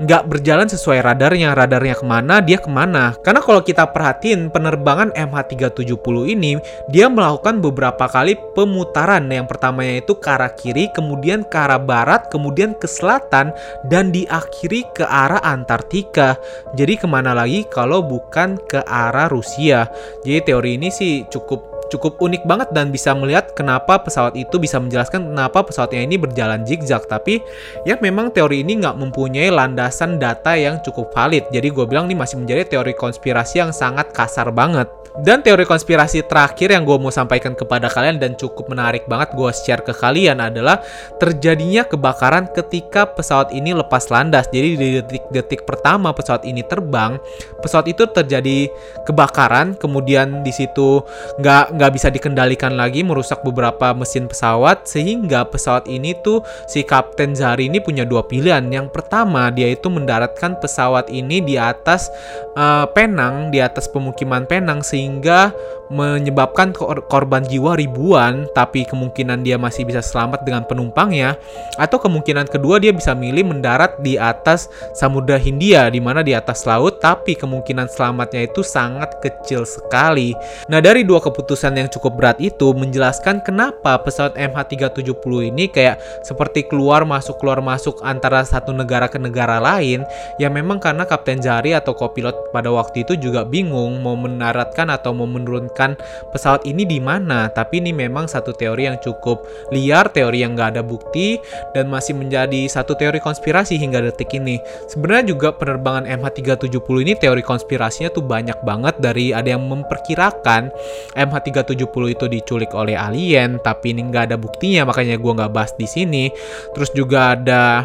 nggak 0.00 0.30
berjalan 0.30 0.68
sesuai 0.70 1.04
radarnya. 1.04 1.52
Radarnya 1.52 1.96
ke 1.98 2.06
mana, 2.06 2.40
dia 2.40 2.56
ke 2.60 2.70
mana. 2.70 3.12
Karena 3.20 3.44
kalau 3.44 3.60
kita 3.60 3.90
perhatiin 3.90 4.48
penerbangan 4.48 5.12
MH370 5.12 6.16
ini, 6.32 6.56
dia 6.88 7.10
melakukan 7.10 7.60
beberapa 7.60 8.08
kali 8.08 8.38
pemutaran. 8.56 9.28
Yang 9.28 9.46
pertamanya 9.52 9.94
itu 10.00 10.12
ke 10.16 10.28
arah 10.28 10.52
kiri, 10.52 10.88
kemudian 10.94 11.44
ke 11.44 11.56
arah 11.56 11.80
barat, 11.80 12.30
kemudian 12.30 12.76
ke 12.76 12.86
selatan, 12.88 13.52
dan 13.90 14.14
diakhiri 14.14 14.86
ke 14.94 15.04
arah 15.04 15.42
Antartika. 15.42 16.38
Jadi 16.76 17.00
ke 17.00 17.06
mana 17.10 17.34
lagi 17.36 17.66
kalau 17.68 18.04
bukan 18.04 18.56
ke 18.70 18.80
arah 18.86 19.28
Rusia. 19.28 19.90
Jadi 20.22 20.38
teori 20.46 20.70
ini 20.78 20.88
sih 20.88 21.24
cukup 21.28 21.71
cukup 21.92 22.16
unik 22.24 22.48
banget 22.48 22.72
dan 22.72 22.88
bisa 22.88 23.12
melihat 23.12 23.52
kenapa 23.52 24.00
pesawat 24.00 24.32
itu 24.32 24.56
bisa 24.56 24.80
menjelaskan 24.80 25.28
kenapa 25.28 25.60
pesawatnya 25.60 26.08
ini 26.08 26.16
berjalan 26.16 26.64
zigzag. 26.64 27.04
Tapi 27.04 27.44
ya 27.84 28.00
memang 28.00 28.32
teori 28.32 28.64
ini 28.64 28.80
nggak 28.80 28.96
mempunyai 28.96 29.52
landasan 29.52 30.16
data 30.16 30.56
yang 30.56 30.80
cukup 30.80 31.12
valid. 31.12 31.52
Jadi 31.52 31.68
gue 31.68 31.84
bilang 31.84 32.08
ini 32.08 32.16
masih 32.16 32.40
menjadi 32.40 32.64
teori 32.64 32.96
konspirasi 32.96 33.60
yang 33.60 33.76
sangat 33.76 34.08
kasar 34.16 34.48
banget. 34.48 34.88
Dan 35.12 35.44
teori 35.44 35.68
konspirasi 35.68 36.24
terakhir 36.24 36.72
yang 36.72 36.88
gue 36.88 36.96
mau 36.96 37.12
sampaikan 37.12 37.52
kepada 37.52 37.92
kalian 37.92 38.16
dan 38.16 38.32
cukup 38.32 38.72
menarik 38.72 39.04
banget 39.04 39.36
gue 39.36 39.50
share 39.52 39.84
ke 39.84 39.92
kalian 39.92 40.40
adalah 40.40 40.80
terjadinya 41.20 41.84
kebakaran 41.84 42.48
ketika 42.48 43.04
pesawat 43.04 43.52
ini 43.52 43.76
lepas 43.76 44.08
landas. 44.08 44.48
Jadi 44.48 44.68
di 44.72 44.88
detik-detik 45.04 45.68
pertama 45.68 46.16
pesawat 46.16 46.48
ini 46.48 46.64
terbang, 46.64 47.20
pesawat 47.60 47.92
itu 47.92 48.08
terjadi 48.08 48.72
kebakaran, 49.04 49.76
kemudian 49.76 50.40
di 50.40 50.48
situ 50.48 51.04
nggak 51.44 51.76
nggak 51.82 51.98
bisa 51.98 52.14
dikendalikan 52.14 52.78
lagi, 52.78 53.02
merusak 53.02 53.42
beberapa 53.42 53.90
mesin 53.90 54.30
pesawat 54.30 54.86
sehingga 54.86 55.42
pesawat 55.50 55.90
ini 55.90 56.14
tuh 56.22 56.46
si 56.70 56.86
Kapten 56.86 57.34
Zahari 57.34 57.66
ini 57.66 57.82
punya 57.82 58.06
dua 58.06 58.22
pilihan. 58.22 58.62
Yang 58.70 58.94
pertama 58.94 59.50
dia 59.50 59.66
itu 59.66 59.90
mendaratkan 59.90 60.62
pesawat 60.62 61.10
ini 61.10 61.42
di 61.42 61.58
atas 61.58 62.06
uh, 62.54 62.86
Penang, 62.94 63.50
di 63.50 63.58
atas 63.58 63.90
pemukiman 63.90 64.46
Penang 64.46 64.86
sehingga 64.86 65.50
menyebabkan 65.92 66.72
korban 67.12 67.44
jiwa 67.44 67.76
ribuan, 67.76 68.48
tapi 68.56 68.88
kemungkinan 68.88 69.44
dia 69.44 69.60
masih 69.60 69.84
bisa 69.84 70.00
selamat 70.00 70.40
dengan 70.40 70.64
penumpangnya, 70.64 71.36
atau 71.76 72.00
kemungkinan 72.00 72.48
kedua 72.48 72.80
dia 72.80 72.96
bisa 72.96 73.12
milih 73.12 73.52
mendarat 73.52 74.00
di 74.00 74.16
atas 74.16 74.72
Samudra 74.96 75.36
Hindia, 75.36 75.92
di 75.92 76.00
mana 76.00 76.24
di 76.24 76.32
atas 76.32 76.64
laut, 76.64 76.96
tapi 77.04 77.36
kemungkinan 77.36 77.92
selamatnya 77.92 78.48
itu 78.48 78.64
sangat 78.64 79.20
kecil 79.20 79.68
sekali. 79.68 80.32
Nah, 80.72 80.80
dari 80.80 81.04
dua 81.04 81.20
keputusan 81.20 81.61
yang 81.70 81.86
cukup 81.86 82.18
berat 82.18 82.38
itu 82.42 82.74
menjelaskan 82.74 83.38
kenapa 83.46 83.94
pesawat 84.02 84.34
MH370 84.34 85.54
ini 85.54 85.70
kayak 85.70 86.02
seperti 86.26 86.66
keluar 86.66 87.06
masuk 87.06 87.38
keluar 87.38 87.62
masuk 87.62 88.02
antara 88.02 88.42
satu 88.42 88.74
negara 88.74 89.06
ke 89.06 89.22
negara 89.22 89.62
lain, 89.62 90.02
ya 90.42 90.50
memang 90.50 90.82
karena 90.82 91.06
Kapten 91.06 91.38
Jari 91.38 91.78
atau 91.78 91.94
kopilot 91.94 92.50
pada 92.50 92.72
waktu 92.72 93.06
itu 93.06 93.14
juga 93.14 93.46
bingung 93.46 94.02
mau 94.02 94.18
mendaratkan 94.18 94.90
atau 94.90 95.14
mau 95.14 95.28
menurunkan 95.28 95.94
pesawat 96.34 96.66
ini 96.66 96.82
di 96.82 96.98
mana. 96.98 97.46
Tapi 97.52 97.78
ini 97.78 97.94
memang 97.94 98.26
satu 98.26 98.50
teori 98.50 98.88
yang 98.90 98.98
cukup 98.98 99.44
liar, 99.70 100.10
teori 100.10 100.42
yang 100.42 100.58
nggak 100.58 100.78
ada 100.78 100.82
bukti, 100.82 101.38
dan 101.76 101.86
masih 101.92 102.16
menjadi 102.16 102.66
satu 102.66 102.98
teori 102.98 103.20
konspirasi 103.20 103.76
hingga 103.76 104.02
detik 104.02 104.32
ini. 104.34 104.58
Sebenarnya 104.90 105.36
juga 105.36 105.52
penerbangan 105.54 106.08
MH370 106.08 106.96
ini 107.04 107.12
teori 107.14 107.44
konspirasinya 107.44 108.08
tuh 108.10 108.24
banyak 108.24 108.58
banget 108.64 108.98
dari 108.98 109.36
ada 109.36 109.52
yang 109.52 109.68
memperkirakan 109.68 110.72
MH370 111.14 111.51
itu 111.52 112.24
diculik 112.26 112.72
oleh 112.72 112.96
alien, 112.96 113.60
tapi 113.60 113.92
ini 113.92 114.08
nggak 114.08 114.32
ada 114.32 114.36
buktinya, 114.40 114.88
makanya 114.88 115.20
gue 115.20 115.32
nggak 115.36 115.52
bahas 115.52 115.72
di 115.76 115.84
sini. 115.84 116.32
Terus 116.72 116.90
juga 116.96 117.36
ada 117.36 117.84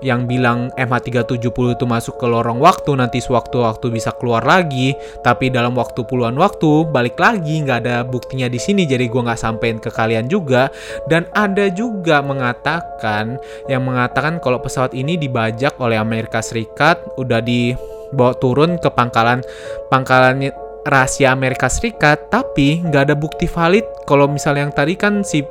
yang 0.00 0.30
bilang 0.30 0.70
MH370 0.78 1.74
itu 1.74 1.84
masuk 1.86 2.14
ke 2.22 2.26
lorong 2.26 2.62
waktu 2.62 2.94
nanti 2.94 3.18
sewaktu-waktu 3.18 3.90
bisa 3.90 4.14
keluar 4.14 4.46
lagi 4.46 4.94
tapi 5.26 5.50
dalam 5.50 5.74
waktu 5.74 6.06
puluhan 6.06 6.38
waktu 6.38 6.86
balik 6.90 7.18
lagi 7.18 7.62
nggak 7.62 7.78
ada 7.86 7.96
buktinya 8.06 8.46
di 8.46 8.62
sini 8.62 8.86
jadi 8.86 9.10
gue 9.10 9.22
nggak 9.26 9.40
sampein 9.40 9.82
ke 9.82 9.90
kalian 9.90 10.30
juga 10.30 10.70
dan 11.10 11.26
ada 11.34 11.66
juga 11.70 12.22
mengatakan 12.22 13.38
yang 13.66 13.82
mengatakan 13.82 14.38
kalau 14.38 14.62
pesawat 14.62 14.94
ini 14.94 15.18
dibajak 15.18 15.74
oleh 15.82 15.98
Amerika 15.98 16.38
Serikat 16.38 17.02
udah 17.18 17.42
dibawa 17.42 18.34
turun 18.38 18.78
ke 18.78 18.88
pangkalan 18.94 19.42
pangkalan 19.90 20.46
rahasia 20.88 21.30
Amerika 21.30 21.68
Serikat, 21.68 22.32
tapi 22.32 22.80
nggak 22.82 23.12
ada 23.12 23.14
bukti 23.14 23.44
valid. 23.44 23.84
Kalau 24.08 24.26
misalnya 24.26 24.66
yang 24.66 24.74
tadi 24.74 24.96
kan 24.96 25.20
si 25.22 25.44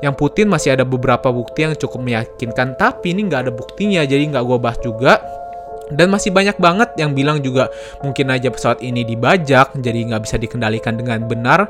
yang 0.00 0.14
Putin 0.14 0.46
masih 0.48 0.78
ada 0.78 0.86
beberapa 0.86 1.34
bukti 1.34 1.66
yang 1.66 1.74
cukup 1.74 2.00
meyakinkan, 2.00 2.78
tapi 2.78 3.12
ini 3.12 3.26
nggak 3.26 3.50
ada 3.50 3.52
buktinya, 3.52 4.06
jadi 4.06 4.22
nggak 4.30 4.44
gue 4.46 4.58
bahas 4.62 4.78
juga. 4.80 5.18
Dan 5.92 6.08
masih 6.08 6.32
banyak 6.32 6.56
banget 6.56 6.96
yang 6.96 7.12
bilang 7.12 7.44
juga 7.44 7.68
mungkin 8.00 8.32
aja 8.32 8.48
pesawat 8.48 8.80
ini 8.80 9.04
dibajak, 9.04 9.76
jadi 9.76 9.98
nggak 10.08 10.22
bisa 10.24 10.36
dikendalikan 10.40 10.96
dengan 10.96 11.28
benar. 11.28 11.68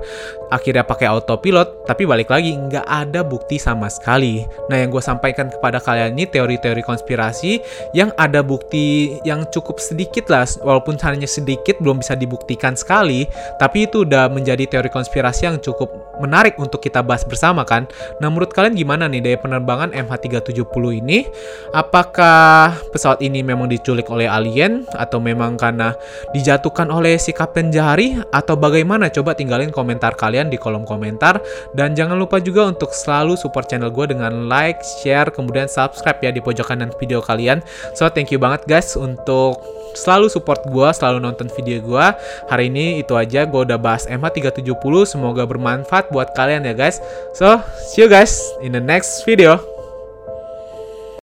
Akhirnya 0.54 0.86
pakai 0.86 1.10
autopilot, 1.10 1.88
tapi 1.88 2.06
balik 2.06 2.30
lagi 2.30 2.54
nggak 2.54 2.86
ada 2.86 3.26
bukti 3.26 3.58
sama 3.58 3.90
sekali. 3.90 4.46
Nah 4.70 4.78
yang 4.78 4.94
gue 4.94 5.02
sampaikan 5.02 5.50
kepada 5.50 5.82
kalian 5.82 6.14
ini 6.14 6.30
teori-teori 6.30 6.86
konspirasi 6.86 7.58
yang 7.90 8.14
ada 8.14 8.44
bukti 8.44 9.18
yang 9.26 9.42
cukup 9.50 9.82
sedikit 9.82 10.30
lah, 10.30 10.46
walaupun 10.62 10.94
hanya 11.02 11.26
sedikit 11.26 11.82
belum 11.82 12.00
bisa 12.00 12.14
dibuktikan 12.14 12.78
sekali, 12.78 13.26
tapi 13.58 13.90
itu 13.90 14.06
udah 14.06 14.30
menjadi 14.30 14.64
teori 14.70 14.88
konspirasi 14.94 15.50
yang 15.50 15.58
cukup 15.58 15.90
menarik 16.22 16.54
untuk 16.62 16.78
kita 16.78 17.02
bahas 17.02 17.26
bersama 17.26 17.66
kan. 17.66 17.90
Nah 18.22 18.30
menurut 18.30 18.54
kalian 18.54 18.78
gimana 18.78 19.10
nih 19.10 19.20
dari 19.20 19.38
penerbangan 19.38 19.90
MH370 19.90 20.84
ini? 21.02 21.26
Apakah 21.74 22.78
pesawat 22.94 23.18
ini 23.18 23.42
memang 23.42 23.66
diculik 23.66 24.03
diculik 24.04 24.12
oleh 24.12 24.28
alien 24.28 24.84
atau 24.92 25.16
memang 25.18 25.56
karena 25.56 25.96
dijatuhkan 26.36 26.92
oleh 26.92 27.16
si 27.16 27.32
Kapten 27.32 27.72
Jahari 27.72 28.20
atau 28.28 28.54
bagaimana? 28.60 29.08
Coba 29.08 29.32
tinggalin 29.32 29.72
komentar 29.72 30.12
kalian 30.12 30.52
di 30.52 30.60
kolom 30.60 30.84
komentar 30.84 31.40
dan 31.72 31.96
jangan 31.96 32.20
lupa 32.20 32.36
juga 32.38 32.68
untuk 32.68 32.92
selalu 32.92 33.40
support 33.40 33.66
channel 33.72 33.88
gue 33.88 34.12
dengan 34.12 34.44
like, 34.46 34.84
share, 35.00 35.32
kemudian 35.32 35.66
subscribe 35.66 36.20
ya 36.20 36.30
di 36.30 36.44
pojok 36.44 36.68
kanan 36.68 36.92
video 37.00 37.24
kalian. 37.24 37.64
So 37.96 38.12
thank 38.12 38.28
you 38.28 38.36
banget 38.36 38.68
guys 38.68 38.92
untuk 39.00 39.64
selalu 39.96 40.28
support 40.28 40.60
gue, 40.68 40.88
selalu 40.92 41.24
nonton 41.24 41.48
video 41.56 41.80
gue. 41.80 42.06
Hari 42.52 42.68
ini 42.68 43.00
itu 43.00 43.16
aja 43.16 43.48
gue 43.48 43.60
udah 43.64 43.80
bahas 43.80 44.04
MH370. 44.10 45.16
Semoga 45.16 45.48
bermanfaat 45.48 46.12
buat 46.12 46.36
kalian 46.36 46.68
ya 46.68 46.74
guys. 46.76 47.00
So 47.32 47.62
see 47.88 48.04
you 48.04 48.08
guys 48.10 48.36
in 48.60 48.76
the 48.76 48.82
next 48.82 49.24
video. 49.24 49.83